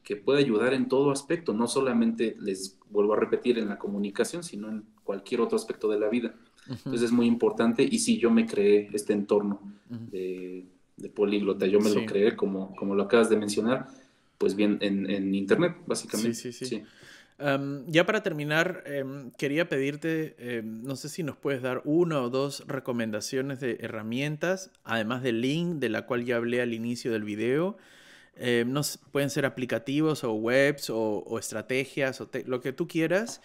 que 0.02 0.16
puede 0.16 0.38
ayudar 0.38 0.72
en 0.72 0.88
todo 0.88 1.11
aspecto, 1.11 1.52
no 1.52 1.66
solamente, 1.66 2.35
les 2.40 2.78
vuelvo 2.88 3.12
a 3.12 3.20
repetir, 3.20 3.59
en 3.59 3.68
la 3.68 3.78
comunicación, 3.78 4.42
sino 4.44 4.70
en 4.70 4.87
cualquier 5.04 5.42
otro 5.42 5.56
aspecto 5.56 5.88
de 5.88 6.00
la 6.00 6.09
vida. 6.09 6.35
Entonces 6.68 7.02
es 7.02 7.12
muy 7.12 7.26
importante. 7.26 7.82
Y 7.82 7.98
sí, 7.98 8.16
yo 8.16 8.30
me 8.30 8.46
creé 8.46 8.88
este 8.94 9.12
entorno 9.12 9.61
de, 9.90 10.64
políglota, 11.14 11.66
yo 11.66 11.80
me 11.80 11.90
lo 11.90 12.06
creé 12.06 12.35
como, 12.35 12.74
como 12.76 12.94
lo 12.94 13.02
acabas 13.02 13.28
de 13.28 13.37
mencionar, 13.37 13.88
pues 14.38 14.55
bien, 14.55 14.79
en, 14.81 15.35
Internet, 15.35 15.77
básicamente. 15.87 16.35
Sí, 16.35 16.53
sí, 16.53 16.66
sí. 16.66 16.83
ya 17.87 18.07
para 18.07 18.22
terminar, 18.22 18.83
em, 18.87 19.31
quería 19.33 19.68
pedirte, 19.68 20.37
em, 20.38 20.83
no 20.83 20.96
sé 20.96 21.09
si 21.09 21.22
nos 21.22 21.37
puedes 21.37 21.62
dar 21.62 21.83
una 21.85 22.22
o 22.22 22.31
dos 22.31 22.64
recomendaciones 22.66 23.61
de 23.61 23.79
herramientas, 23.81 24.70
además 24.85 25.22
del 25.22 25.40
link 25.40 25.77
de 25.77 25.88
la 25.88 26.07
cual 26.07 26.25
ya 26.25 26.37
hablé 26.37 26.61
al 26.62 26.75
inicio 26.75 27.12
del 27.12 27.25
video, 27.25 27.77
eh, 28.38 28.64
no, 28.66 28.83
pueden 29.12 29.31
ser 29.31 29.46
aplicativos 29.46 30.22
o 30.22 30.35
webs 30.35 30.90
o, 30.90 31.38
estrategias 31.38 32.20
o 32.20 32.29
lo 32.44 32.61
que 32.61 32.72
tú 32.72 32.87
quieras, 32.87 33.40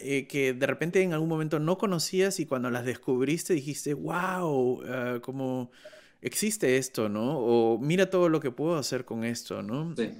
eh, 0.00 0.26
que 0.26 0.52
de 0.52 0.66
repente 0.66 1.00
en 1.02 1.12
algún 1.12 1.28
momento 1.28 1.58
no 1.60 1.78
conocías 1.78 2.40
y 2.40 2.46
cuando 2.46 2.70
las 2.70 2.84
descubriste 2.84 3.54
dijiste, 3.54 3.94
wow, 3.94 4.82
ah, 4.86 5.18
como 5.22 5.70
existe 6.26 6.76
esto, 6.76 7.08
¿no? 7.08 7.38
O 7.38 7.78
mira 7.78 8.10
todo 8.10 8.28
lo 8.28 8.40
que 8.40 8.50
puedo 8.50 8.76
hacer 8.76 9.04
con 9.04 9.24
esto, 9.24 9.62
¿no? 9.62 9.94
Sí. 9.96 10.10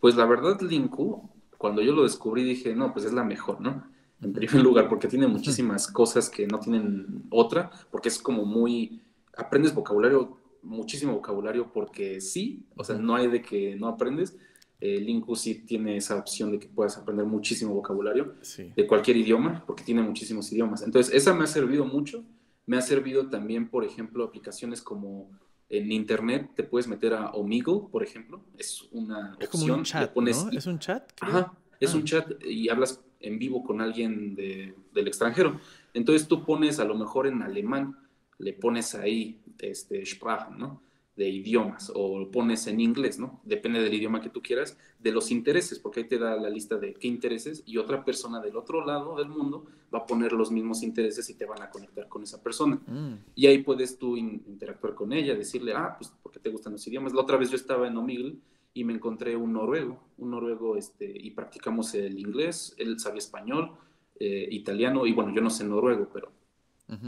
Pues 0.00 0.16
la 0.16 0.24
verdad, 0.24 0.60
Linku, 0.60 1.28
cuando 1.58 1.82
yo 1.82 1.92
lo 1.92 2.04
descubrí 2.04 2.44
dije, 2.44 2.74
no, 2.74 2.92
pues 2.92 3.04
es 3.04 3.12
la 3.12 3.24
mejor, 3.24 3.60
¿no? 3.60 3.84
En 4.22 4.32
primer 4.32 4.62
lugar, 4.62 4.88
porque 4.88 5.06
tiene 5.06 5.26
muchísimas 5.26 5.86
cosas 5.86 6.30
que 6.30 6.46
no 6.46 6.58
tienen 6.58 7.24
otra, 7.30 7.70
porque 7.90 8.08
es 8.08 8.18
como 8.18 8.44
muy, 8.44 9.02
aprendes 9.36 9.74
vocabulario 9.74 10.38
muchísimo 10.62 11.14
vocabulario 11.14 11.72
porque 11.72 12.20
sí, 12.20 12.66
o 12.76 12.84
sea, 12.84 12.96
no 12.96 13.14
hay 13.14 13.28
de 13.28 13.42
que 13.42 13.76
no 13.76 13.88
aprendes. 13.88 14.36
El 14.80 15.06
Linku 15.06 15.34
sí 15.34 15.56
tiene 15.66 15.96
esa 15.96 16.16
opción 16.16 16.52
de 16.52 16.58
que 16.58 16.68
puedas 16.68 16.96
aprender 16.96 17.26
muchísimo 17.26 17.74
vocabulario 17.74 18.34
de 18.76 18.86
cualquier 18.86 19.16
idioma, 19.16 19.64
porque 19.66 19.82
tiene 19.84 20.02
muchísimos 20.02 20.50
idiomas. 20.52 20.82
Entonces, 20.82 21.14
esa 21.14 21.34
me 21.34 21.44
ha 21.44 21.48
servido 21.48 21.84
mucho. 21.84 22.24
Me 22.68 22.76
ha 22.76 22.82
servido 22.82 23.28
también, 23.28 23.68
por 23.68 23.84
ejemplo, 23.84 24.22
aplicaciones 24.22 24.82
como 24.82 25.30
en 25.70 25.90
internet 25.90 26.50
te 26.54 26.62
puedes 26.62 26.86
meter 26.86 27.14
a 27.14 27.30
Omegle, 27.30 27.88
por 27.90 28.02
ejemplo. 28.02 28.44
Es 28.56 28.86
una 28.92 29.36
es 29.40 29.48
Como 29.48 29.74
un 29.74 29.84
chat, 29.84 30.14
¿no? 30.14 30.28
¿Es 30.28 30.66
un 30.66 30.78
chat? 30.78 31.10
Ajá, 31.20 31.52
es 31.80 31.94
un 31.94 32.02
ah. 32.02 32.04
chat 32.04 32.44
y 32.44 32.68
hablas 32.68 33.02
en 33.20 33.38
vivo 33.38 33.64
con 33.64 33.80
alguien 33.80 34.34
de, 34.34 34.74
del 34.92 35.08
extranjero. 35.08 35.58
Entonces 35.94 36.28
tú 36.28 36.44
pones 36.44 36.78
a 36.78 36.84
lo 36.84 36.94
mejor 36.94 37.26
en 37.26 37.42
alemán 37.42 37.96
le 38.38 38.52
pones 38.52 38.94
ahí 38.94 39.40
este, 39.58 40.04
Sprachen, 40.06 40.58
¿no? 40.58 40.80
De 41.18 41.28
idiomas, 41.28 41.90
o 41.92 42.20
lo 42.20 42.30
pones 42.30 42.68
en 42.68 42.80
inglés, 42.80 43.18
¿no? 43.18 43.40
Depende 43.42 43.82
del 43.82 43.92
idioma 43.92 44.20
que 44.20 44.30
tú 44.30 44.40
quieras, 44.40 44.78
de 45.00 45.10
los 45.10 45.32
intereses, 45.32 45.80
porque 45.80 46.00
ahí 46.00 46.08
te 46.08 46.16
da 46.16 46.36
la 46.36 46.48
lista 46.48 46.76
de 46.76 46.94
qué 46.94 47.08
intereses 47.08 47.64
y 47.66 47.76
otra 47.76 48.04
persona 48.04 48.40
del 48.40 48.56
otro 48.56 48.86
lado 48.86 49.16
del 49.16 49.28
mundo 49.28 49.66
va 49.92 49.98
a 49.98 50.06
poner 50.06 50.32
los 50.32 50.52
mismos 50.52 50.84
intereses 50.84 51.28
y 51.28 51.34
te 51.34 51.44
van 51.44 51.60
a 51.60 51.70
conectar 51.70 52.06
con 52.08 52.22
esa 52.22 52.40
persona. 52.40 52.76
Mm. 52.86 53.14
Y 53.34 53.46
ahí 53.46 53.64
puedes 53.64 53.98
tú 53.98 54.16
interactuar 54.16 54.94
con 54.94 55.12
ella, 55.12 55.34
decirle, 55.34 55.72
ah, 55.74 55.96
pues, 55.98 56.12
¿por 56.22 56.30
qué 56.30 56.38
te 56.38 56.50
gustan 56.50 56.74
los 56.74 56.86
idiomas? 56.86 57.12
La 57.12 57.22
otra 57.22 57.36
vez 57.36 57.50
yo 57.50 57.56
estaba 57.56 57.88
en 57.88 57.96
Omegle 57.96 58.36
y 58.74 58.84
me 58.84 58.92
encontré 58.92 59.34
un 59.34 59.54
noruego, 59.54 59.98
un 60.18 60.30
noruego, 60.30 60.76
este, 60.76 61.04
y 61.04 61.32
practicamos 61.32 61.94
el 61.94 62.16
inglés, 62.16 62.76
él 62.78 63.00
sabía 63.00 63.18
español, 63.18 63.72
eh, 64.20 64.46
italiano, 64.52 65.04
y 65.04 65.12
bueno, 65.12 65.34
yo 65.34 65.40
no 65.40 65.50
sé 65.50 65.64
noruego, 65.64 66.08
pero 66.12 66.32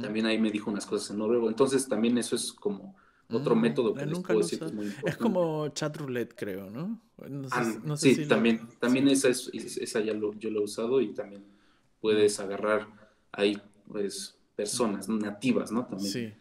también 0.02 0.26
ahí 0.26 0.38
me 0.38 0.50
dijo 0.50 0.70
unas 0.70 0.84
cosas 0.84 1.10
en 1.10 1.18
noruego. 1.18 1.48
Entonces 1.48 1.88
también 1.88 2.18
eso 2.18 2.36
es 2.36 2.52
como 2.52 2.96
otro 3.32 3.54
mm, 3.54 3.60
método 3.60 3.94
que 3.94 4.06
les 4.06 4.18
puedo 4.18 4.38
decir 4.40 4.58
que 4.58 4.64
es 4.66 4.72
muy 4.72 4.86
importante. 4.86 5.10
Es 5.10 5.16
como 5.16 5.68
chat 5.68 5.96
roulette, 5.96 6.34
creo, 6.34 6.70
¿no? 6.70 7.00
Ah, 7.50 7.96
sí, 7.96 8.26
también, 8.26 8.60
también 8.78 9.08
esa, 9.08 9.28
es, 9.28 9.50
esa 9.52 10.00
ya 10.00 10.14
lo, 10.14 10.32
yo 10.34 10.50
lo 10.50 10.60
he 10.60 10.64
usado 10.64 11.00
y 11.00 11.08
también 11.08 11.44
puedes 12.00 12.40
agarrar 12.40 12.86
ahí 13.32 13.60
pues 13.88 14.34
personas 14.56 15.08
nativas, 15.08 15.70
¿no? 15.70 15.86
También. 15.86 16.12
Sí. 16.12 16.32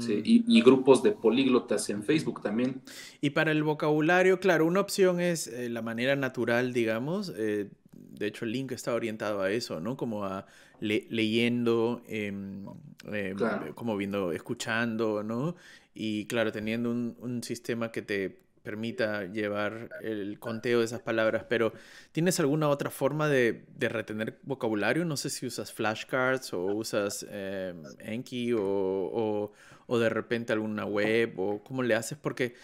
sí, 0.00 0.22
y, 0.24 0.62
grupos 0.62 1.02
de 1.02 1.12
políglotas 1.12 1.88
en 1.90 2.02
Facebook 2.02 2.42
también. 2.42 2.82
Y 3.20 3.30
para 3.30 3.52
el 3.52 3.62
vocabulario, 3.62 4.40
claro, 4.40 4.66
una 4.66 4.80
opción 4.80 5.20
es 5.20 5.46
eh, 5.46 5.68
la 5.68 5.82
manera 5.82 6.16
natural, 6.16 6.72
digamos. 6.72 7.32
Eh, 7.36 7.68
de 7.96 8.26
hecho, 8.26 8.44
el 8.44 8.52
link 8.52 8.72
está 8.72 8.94
orientado 8.94 9.42
a 9.42 9.50
eso, 9.50 9.80
¿no? 9.80 9.96
Como 9.96 10.24
a 10.24 10.46
leyendo, 10.80 12.02
em, 12.08 12.66
em, 13.12 13.36
como 13.74 13.96
viendo, 13.96 14.32
escuchando, 14.32 15.22
¿no? 15.22 15.56
Y 15.94 16.26
claro, 16.26 16.52
teniendo 16.52 16.90
un, 16.90 17.42
sistema 17.42 17.90
que 17.90 18.02
te 18.02 18.38
permita 18.62 19.24
llevar 19.26 19.90
el 20.02 20.38
conteo 20.40 20.80
de 20.80 20.84
esas 20.84 21.00
palabras, 21.00 21.44
pero 21.48 21.72
¿tienes 22.12 22.40
alguna 22.40 22.68
otra 22.68 22.90
forma 22.90 23.28
de, 23.28 23.64
retener 23.78 24.38
vocabulario? 24.42 25.04
No 25.04 25.16
sé 25.16 25.30
si 25.30 25.46
usas 25.46 25.72
flashcards 25.72 26.52
o 26.52 26.64
usas 26.64 27.24
eh, 27.30 27.74
Enki 28.00 28.52
o, 28.52 29.52
o, 29.86 29.98
de 29.98 30.08
repente 30.08 30.52
alguna 30.52 30.84
web 30.84 31.38
o 31.38 31.62
cómo 31.62 31.82
le 31.82 31.94
haces, 31.94 32.18
porque 32.18 32.54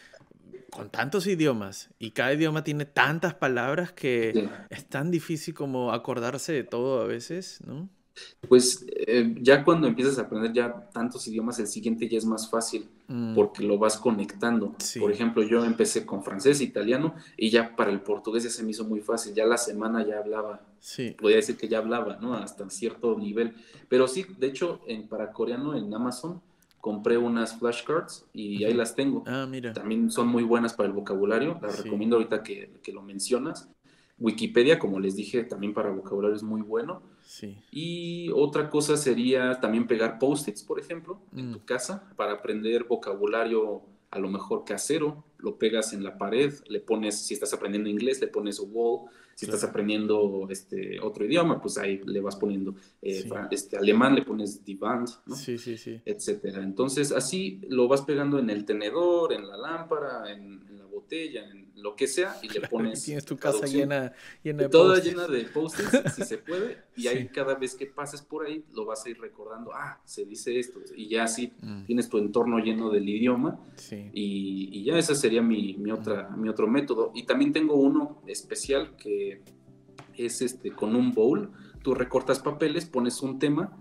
con 0.73 0.89
tantos 0.89 1.27
idiomas 1.27 1.91
y 1.99 2.13
cada 2.13 2.33
idioma 2.33 2.65
tiene 2.65 2.87
tantas 2.87 3.35
palabras 3.35 3.93
que 3.93 4.49
es 4.71 4.87
tan 4.87 5.11
difícil 5.11 5.53
como 5.53 5.93
acordarse 5.93 6.53
de 6.53 6.65
todo 6.65 7.03
a 7.03 7.07
veces, 7.07 7.61
¿no? 7.67 7.91
Pues 8.49 8.87
eh, 8.89 9.35
ya 9.41 9.65
cuando 9.65 9.87
empiezas 9.87 10.19
a 10.19 10.23
aprender 10.23 10.53
ya 10.53 10.91
tantos 10.93 11.27
idiomas, 11.29 11.59
el 11.59 11.67
siguiente 11.67 12.09
ya 12.09 12.17
es 12.17 12.25
más 12.25 12.49
fácil 12.49 12.89
mm. 13.09 13.35
porque 13.35 13.63
lo 13.63 13.77
vas 13.79 13.99
conectando. 13.99 14.75
Por 14.99 15.13
ejemplo, 15.13 15.43
yo 15.43 15.63
empecé 15.65 16.07
con 16.07 16.23
francés, 16.23 16.61
italiano 16.63 17.15
y 17.37 17.51
ya 17.51 17.77
para 17.77 17.91
el 17.91 18.01
portugués 18.01 18.45
ya 18.45 18.51
se 18.51 18.63
me 18.63 18.71
hizo 18.71 18.85
muy 18.85 19.01
fácil. 19.01 19.35
Ya 19.35 19.45
la 19.45 19.59
semana 19.59 20.07
ya 20.07 20.19
hablaba. 20.19 20.67
Sí. 20.81 21.15
Podría 21.19 21.37
decir 21.37 21.57
que 21.57 21.69
ya 21.69 21.79
hablaba, 21.79 22.17
¿no? 22.17 22.35
Hasta 22.35 22.69
cierto 22.71 23.19
nivel. 23.19 23.55
Pero 23.89 24.09
sí, 24.09 24.27
de 24.39 24.47
hecho, 24.47 24.81
en, 24.87 25.09
para 25.09 25.33
coreano 25.33 25.77
en 25.77 25.93
Amazon 25.95 26.41
compré 26.83 27.17
unas 27.17 27.61
flashcards 27.61 28.27
y 28.35 28.65
ahí 28.65 28.75
las 28.75 28.97
tengo. 28.97 29.23
Ah, 29.29 29.47
mira. 29.49 29.73
También 29.73 30.11
son 30.11 30.27
muy 30.27 30.43
buenas 30.43 30.75
para 30.75 30.89
el 30.89 30.93
vocabulario. 30.93 31.57
Las 31.63 31.81
recomiendo 31.85 32.17
ahorita 32.17 32.43
que, 32.43 32.73
que 32.83 32.93
lo 32.93 33.03
mencionas. 33.03 33.71
Wikipedia, 34.19 34.81
como 34.81 34.99
les 34.99 35.15
dije, 35.15 35.45
también 35.45 35.75
para 35.75 35.91
vocabulario 35.91 36.35
es 36.35 36.43
muy 36.43 36.61
bueno. 36.61 37.01
Y 37.71 38.31
otra 38.35 38.69
cosa 38.69 38.97
sería 38.97 39.61
también 39.61 39.87
pegar 39.87 40.19
post-its, 40.19 40.65
por 40.65 40.81
ejemplo, 40.81 41.21
en 41.37 41.51
mm. 41.51 41.53
tu 41.53 41.65
casa 41.65 42.11
para 42.17 42.33
aprender 42.33 42.85
vocabulario 42.85 43.83
a 44.11 44.19
lo 44.19 44.29
mejor 44.29 44.65
casero. 44.65 45.25
Lo 45.39 45.59
pegas 45.59 45.93
en 45.93 46.03
la 46.03 46.19
pared, 46.19 46.53
le 46.67 46.81
pones, 46.81 47.17
si 47.17 47.35
estás 47.35 47.55
aprendiendo 47.55 47.91
inglés, 47.91 48.21
le 48.21 48.27
pones 48.27 48.59
wall. 48.59 49.09
Si 49.35 49.47
estás 49.47 49.65
aprendiendo 49.65 50.47
este 50.51 51.01
otro 51.01 51.25
idioma, 51.25 51.61
pues 51.61 51.79
ahí 51.79 52.01
le 52.05 52.21
vas 52.21 52.37
poniendo 52.37 52.75
eh, 53.01 53.29
este 53.51 53.77
alemán, 53.77 54.15
le 54.15 54.23
pones 54.23 54.65
divan, 54.65 55.05
¿no? 55.27 55.37
Sí, 55.37 55.59
sí, 55.59 55.77
sí. 55.77 56.01
Etcétera. 56.05 56.63
Entonces, 56.63 57.13
así 57.13 57.61
lo 57.69 57.89
vas 57.89 58.03
pegando 58.03 58.39
en 58.39 58.51
el 58.51 58.65
tenedor, 58.65 59.33
en 59.33 59.47
la 59.47 59.57
lámpara, 59.57 60.33
en, 60.33 60.63
botella, 61.13 61.51
en 61.51 61.71
lo 61.77 61.95
que 61.95 62.07
sea, 62.07 62.37
y 62.43 62.49
le 62.49 62.67
pones. 62.69 63.03
tienes 63.03 63.25
tu 63.25 63.37
casa 63.37 63.67
llena, 63.67 64.13
llena 64.43 64.63
de 64.63 64.69
Toda 64.69 64.99
llena 64.99 65.27
de 65.27 65.45
post-its, 65.45 66.15
si 66.15 66.25
se 66.25 66.39
puede, 66.39 66.79
y 66.97 67.07
ahí 67.09 67.29
cada 67.29 67.55
vez 67.55 67.75
que 67.75 67.87
pases 67.87 68.23
por 68.23 68.47
ahí 68.47 68.65
lo 68.73 68.85
vas 68.87 69.05
a 69.05 69.11
ir 69.11 69.21
recordando, 69.21 69.73
ah, 69.75 70.01
se 70.05 70.25
dice 70.25 70.59
esto, 70.59 70.81
y 70.97 71.09
ya 71.09 71.25
así 71.25 71.53
mm. 71.61 71.85
tienes 71.85 72.09
tu 72.09 72.19
entorno 72.19 72.59
lleno 72.59 72.91
del 72.91 73.09
idioma, 73.09 73.61
y, 74.13 74.83
ya 74.85 74.99
ese 74.99 75.15
sería 75.15 75.43
mi, 75.43 75.75
mi, 75.75 75.93
otra, 75.93 76.29
mi 76.31 76.49
otro 76.49 76.67
método. 76.67 77.13
Y 77.15 77.23
también 77.23 77.53
tengo 77.53 77.75
uno 77.75 78.21
especial 78.27 78.97
que 78.97 79.43
es 80.17 80.43
este 80.43 80.73
con 80.73 80.97
un 80.97 81.13
bowl, 81.13 81.53
tú 81.83 81.95
recortas 81.95 82.41
papeles, 82.41 82.87
pones 82.87 83.23
un 83.23 83.39
tema, 83.39 83.77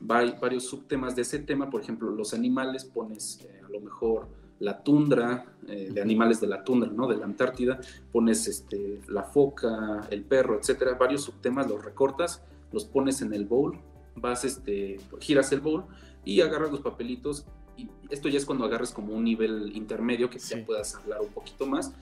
varios 0.00 0.64
subtemas 0.64 1.16
de 1.16 1.22
ese 1.22 1.40
tema, 1.40 1.68
por 1.68 1.82
ejemplo, 1.82 2.10
los 2.10 2.32
animales, 2.32 2.84
pones 2.84 3.40
eh, 3.44 3.60
a 3.62 3.68
lo 3.68 3.80
mejor 3.80 4.28
la 4.60 4.82
tundra, 4.82 5.44
eh, 5.68 5.90
de 5.92 6.00
animales 6.00 6.40
de 6.40 6.46
la 6.46 6.64
tundra, 6.64 6.90
¿no? 6.90 7.06
De 7.06 7.16
la 7.16 7.24
Antártida, 7.24 7.80
pones 8.12 8.46
este, 8.46 9.00
la 9.08 9.22
foca, 9.22 10.06
el 10.10 10.22
perro, 10.22 10.58
etcétera, 10.58 10.94
varios 10.94 11.22
subtemas, 11.22 11.68
los 11.68 11.84
recortas, 11.84 12.42
los 12.72 12.84
pones 12.84 13.22
en 13.22 13.32
el 13.32 13.44
bowl, 13.44 13.78
vas, 14.16 14.44
este, 14.44 14.98
giras 15.20 15.52
el 15.52 15.60
bowl 15.60 15.84
y 16.24 16.40
agarras 16.40 16.70
los 16.70 16.80
papelitos. 16.80 17.46
Y 17.76 17.88
esto 18.10 18.28
ya 18.28 18.38
es 18.38 18.44
cuando 18.44 18.64
agarres 18.64 18.90
como 18.90 19.14
un 19.14 19.24
nivel 19.24 19.76
intermedio 19.76 20.28
que 20.28 20.38
ya 20.38 20.64
puedas 20.64 20.94
hablar 20.96 21.20
un 21.20 21.28
poquito 21.28 21.66
más. 21.66 21.92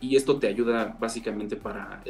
Y 0.00 0.16
esto 0.16 0.38
te 0.38 0.48
ayuda 0.48 0.96
básicamente 0.98 1.56
para 1.56 2.02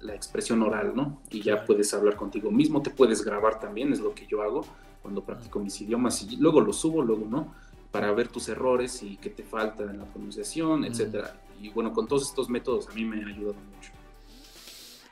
la, 0.00 0.14
expresión 0.14 0.60
oral, 0.62 0.92
¿no? 0.94 1.22
Y 1.30 1.40
ya 1.40 1.64
puedes 1.64 1.94
hablar 1.94 2.16
contigo 2.16 2.50
mismo, 2.50 2.82
te 2.82 2.90
puedes 2.90 3.24
grabar 3.24 3.60
también, 3.60 3.92
es 3.92 4.00
lo 4.00 4.12
que 4.12 4.26
yo 4.26 4.42
hago 4.42 4.66
cuando 5.02 5.24
practico 5.24 5.60
mis 5.60 5.80
idiomas 5.80 6.20
y 6.22 6.36
luego 6.36 6.60
lo 6.60 6.72
subo, 6.72 7.02
luego 7.02 7.26
no 7.28 7.54
para 7.92 8.10
ver 8.12 8.28
tus 8.28 8.48
errores 8.48 9.02
y 9.02 9.18
qué 9.18 9.30
te 9.30 9.44
falta 9.44 9.84
en 9.84 9.98
la 9.98 10.06
pronunciación, 10.06 10.84
etcétera. 10.84 11.38
Y 11.60 11.68
bueno, 11.68 11.92
con 11.92 12.08
todos 12.08 12.28
estos 12.28 12.48
métodos 12.48 12.88
a 12.88 12.94
mí 12.94 13.04
me 13.04 13.22
ha 13.22 13.28
ayudado 13.28 13.54
mucho. 13.54 13.92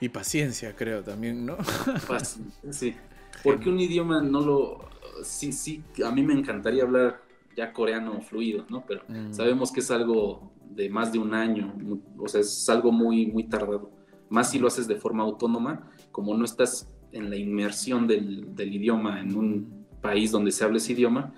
Y 0.01 0.09
paciencia, 0.09 0.75
creo 0.75 1.03
también, 1.03 1.45
¿no? 1.45 1.59
Paciencia, 2.09 2.73
sí. 2.73 2.95
Porque 3.45 3.69
un 3.69 3.79
idioma 3.79 4.23
no 4.23 4.41
lo... 4.41 4.89
Sí, 5.23 5.53
sí, 5.53 5.85
a 6.05 6.11
mí 6.11 6.23
me 6.23 6.33
encantaría 6.33 6.83
hablar 6.83 7.23
ya 7.55 7.73
coreano 7.75 8.23
fluido, 8.23 8.65
¿no? 8.71 8.85
Pero 8.87 9.03
mm. 9.07 9.35
sabemos 9.35 9.71
que 9.71 9.81
es 9.81 9.91
algo 9.91 10.51
de 10.71 10.89
más 10.89 11.13
de 11.13 11.19
un 11.19 11.35
año, 11.35 11.75
o 12.17 12.29
sea, 12.29 12.41
es 12.41 12.69
algo 12.71 12.91
muy, 12.91 13.27
muy 13.27 13.45
tardado. 13.45 13.91
Más 14.31 14.51
si 14.51 14.59
lo 14.59 14.69
haces 14.69 14.89
de 14.89 14.97
forma 14.97 15.23
autónoma, 15.25 15.91
como 16.13 16.35
no 16.35 16.47
estás 16.47 16.89
en 17.13 17.29
la 17.29 17.37
inmersión 17.37 18.07
del, 18.07 18.55
del 18.55 18.75
idioma 18.75 19.21
en 19.21 19.37
un 19.37 19.87
país 20.01 20.31
donde 20.31 20.53
se 20.53 20.65
habla 20.65 20.79
ese 20.79 20.93
idioma, 20.93 21.35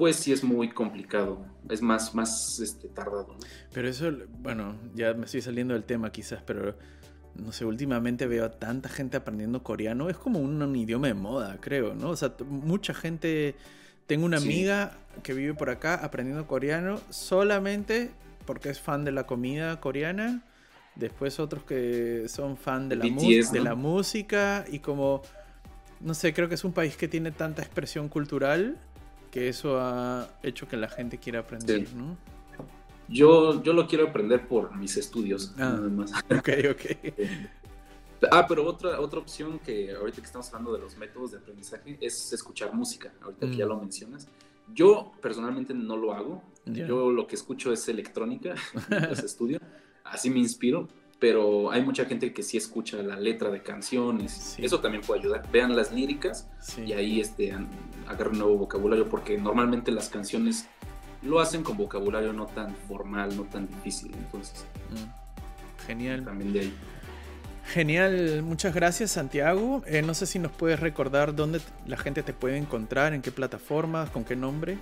pues 0.00 0.16
sí 0.16 0.32
es 0.32 0.42
muy 0.42 0.70
complicado, 0.70 1.44
es 1.68 1.82
más, 1.82 2.14
más 2.14 2.58
este, 2.58 2.88
tardado. 2.88 3.36
Pero 3.70 3.86
eso, 3.86 4.10
bueno, 4.38 4.74
ya 4.94 5.12
me 5.12 5.26
estoy 5.26 5.42
saliendo 5.42 5.74
del 5.74 5.84
tema 5.84 6.10
quizás, 6.10 6.42
pero 6.42 6.74
no 7.34 7.52
sé, 7.52 7.66
últimamente 7.66 8.26
veo 8.26 8.46
a 8.46 8.50
tanta 8.50 8.88
gente 8.88 9.18
aprendiendo 9.18 9.62
coreano, 9.62 10.08
es 10.08 10.16
como 10.16 10.38
un, 10.38 10.74
idioma 10.74 11.08
de 11.08 11.12
moda, 11.12 11.58
creo, 11.60 11.92
¿no? 11.92 12.08
O 12.08 12.16
sea, 12.16 12.32
mucha 12.48 12.94
gente, 12.94 13.56
tengo 14.06 14.24
una 14.24 14.38
amiga 14.38 14.96
que 15.22 15.34
vive 15.34 15.52
por 15.52 15.68
acá 15.68 15.96
aprendiendo 15.96 16.46
coreano 16.46 16.98
solamente 17.10 18.10
porque 18.46 18.70
es 18.70 18.80
fan 18.80 19.04
de 19.04 19.12
la 19.12 19.26
comida 19.26 19.80
coreana, 19.80 20.46
después 20.96 21.38
otros 21.38 21.62
que 21.64 22.24
son 22.30 22.56
fan 22.56 22.88
de 22.88 22.96
la, 22.96 23.04
de 23.04 23.60
la 23.60 23.74
música 23.74 24.64
y 24.66 24.78
como, 24.78 25.20
no 26.00 26.14
sé, 26.14 26.32
creo 26.32 26.48
que 26.48 26.54
es 26.54 26.64
un 26.64 26.72
país 26.72 26.96
que 26.96 27.06
tiene 27.06 27.32
tanta 27.32 27.60
expresión 27.60 28.08
cultural 28.08 28.78
que 29.30 29.48
eso 29.48 29.78
ha 29.80 30.28
hecho 30.42 30.66
que 30.68 30.76
la 30.76 30.88
gente 30.88 31.18
quiera 31.18 31.40
aprender, 31.40 31.92
¿no? 31.94 32.16
Yo, 33.08 33.62
yo 33.62 33.72
lo 33.72 33.88
quiero 33.88 34.08
aprender 34.08 34.46
por 34.46 34.76
mis 34.76 34.96
estudios, 34.96 35.52
ah, 35.56 35.74
nada 35.74 35.88
más. 35.88 36.12
Ok, 36.30 36.48
ok. 36.70 37.14
ah, 38.30 38.46
pero 38.48 38.64
otra, 38.66 39.00
otra 39.00 39.18
opción 39.18 39.58
que 39.58 39.92
ahorita 39.92 40.20
que 40.20 40.26
estamos 40.26 40.46
hablando 40.48 40.72
de 40.74 40.78
los 40.78 40.96
métodos 40.96 41.32
de 41.32 41.38
aprendizaje 41.38 41.98
es 42.00 42.32
escuchar 42.32 42.72
música, 42.72 43.12
ahorita 43.20 43.48
que 43.48 43.56
ya 43.56 43.66
mm. 43.66 43.68
lo 43.68 43.80
mencionas. 43.80 44.28
Yo 44.72 45.12
personalmente 45.20 45.74
no 45.74 45.96
lo 45.96 46.12
hago. 46.12 46.42
Yo 46.66 47.10
lo 47.10 47.26
que 47.26 47.34
escucho 47.34 47.72
es 47.72 47.88
electrónica, 47.88 48.54
los 49.08 49.18
estudio. 49.24 49.58
Así 50.04 50.30
me 50.30 50.38
inspiro, 50.38 50.88
pero 51.20 51.70
hay 51.70 51.82
mucha 51.82 52.06
gente 52.06 52.32
que 52.32 52.42
sí 52.42 52.56
escucha 52.56 53.02
la 53.02 53.20
letra 53.20 53.50
de 53.50 53.62
canciones. 53.62 54.56
Eso 54.58 54.80
también 54.80 55.04
puede 55.04 55.20
ayudar. 55.20 55.46
Vean 55.52 55.76
las 55.76 55.92
líricas 55.92 56.48
y 56.84 56.92
ahí 56.94 57.20
este, 57.20 57.54
agarren 58.08 58.38
nuevo 58.38 58.56
vocabulario, 58.56 59.08
porque 59.08 59.36
normalmente 59.38 59.92
las 59.92 60.08
canciones 60.08 60.66
lo 61.22 61.38
hacen 61.38 61.62
con 61.62 61.76
vocabulario 61.76 62.32
no 62.32 62.46
tan 62.46 62.74
formal, 62.88 63.36
no 63.36 63.44
tan 63.44 63.68
difícil. 63.68 64.12
Entonces, 64.14 64.64
mm. 64.90 65.86
genial. 65.86 66.24
También 66.24 66.52
de 66.54 66.60
ahí. 66.60 66.74
Genial, 67.66 68.42
muchas 68.42 68.74
gracias 68.74 69.12
Santiago. 69.12 69.82
Eh, 69.86 70.02
no 70.02 70.14
sé 70.14 70.26
si 70.26 70.38
nos 70.38 70.50
puedes 70.50 70.80
recordar 70.80 71.36
dónde 71.36 71.60
la 71.86 71.96
gente 71.96 72.22
te 72.22 72.32
puede 72.32 72.56
encontrar, 72.56 73.12
en 73.12 73.22
qué 73.22 73.30
plataformas, 73.30 74.10
con 74.10 74.24
qué 74.24 74.34
nombre. 74.34 74.78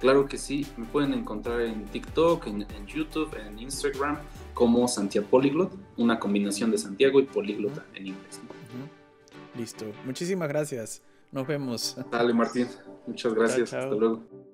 Claro 0.00 0.26
que 0.26 0.38
sí, 0.38 0.66
me 0.76 0.86
pueden 0.86 1.12
encontrar 1.12 1.60
en 1.60 1.84
TikTok, 1.84 2.46
en, 2.46 2.66
YouTube, 2.86 3.36
en 3.36 3.58
Instagram 3.58 4.18
como 4.58 4.88
Santiago 4.88 5.28
Polyglot, 5.28 5.72
una 5.98 6.18
combinación 6.18 6.72
de 6.72 6.78
Santiago 6.78 7.20
y 7.20 7.26
políglota 7.26 7.86
en 7.94 8.08
inglés. 8.08 8.40
Listo, 9.56 9.86
muchísimas 10.04 10.48
gracias. 10.48 11.00
Nos 11.30 11.46
vemos. 11.46 11.96
Dale 12.10 12.34
Martín, 12.34 12.66
muchas 13.06 13.34
gracias. 13.34 13.72
Hasta 13.72 13.94
luego. 13.94 14.47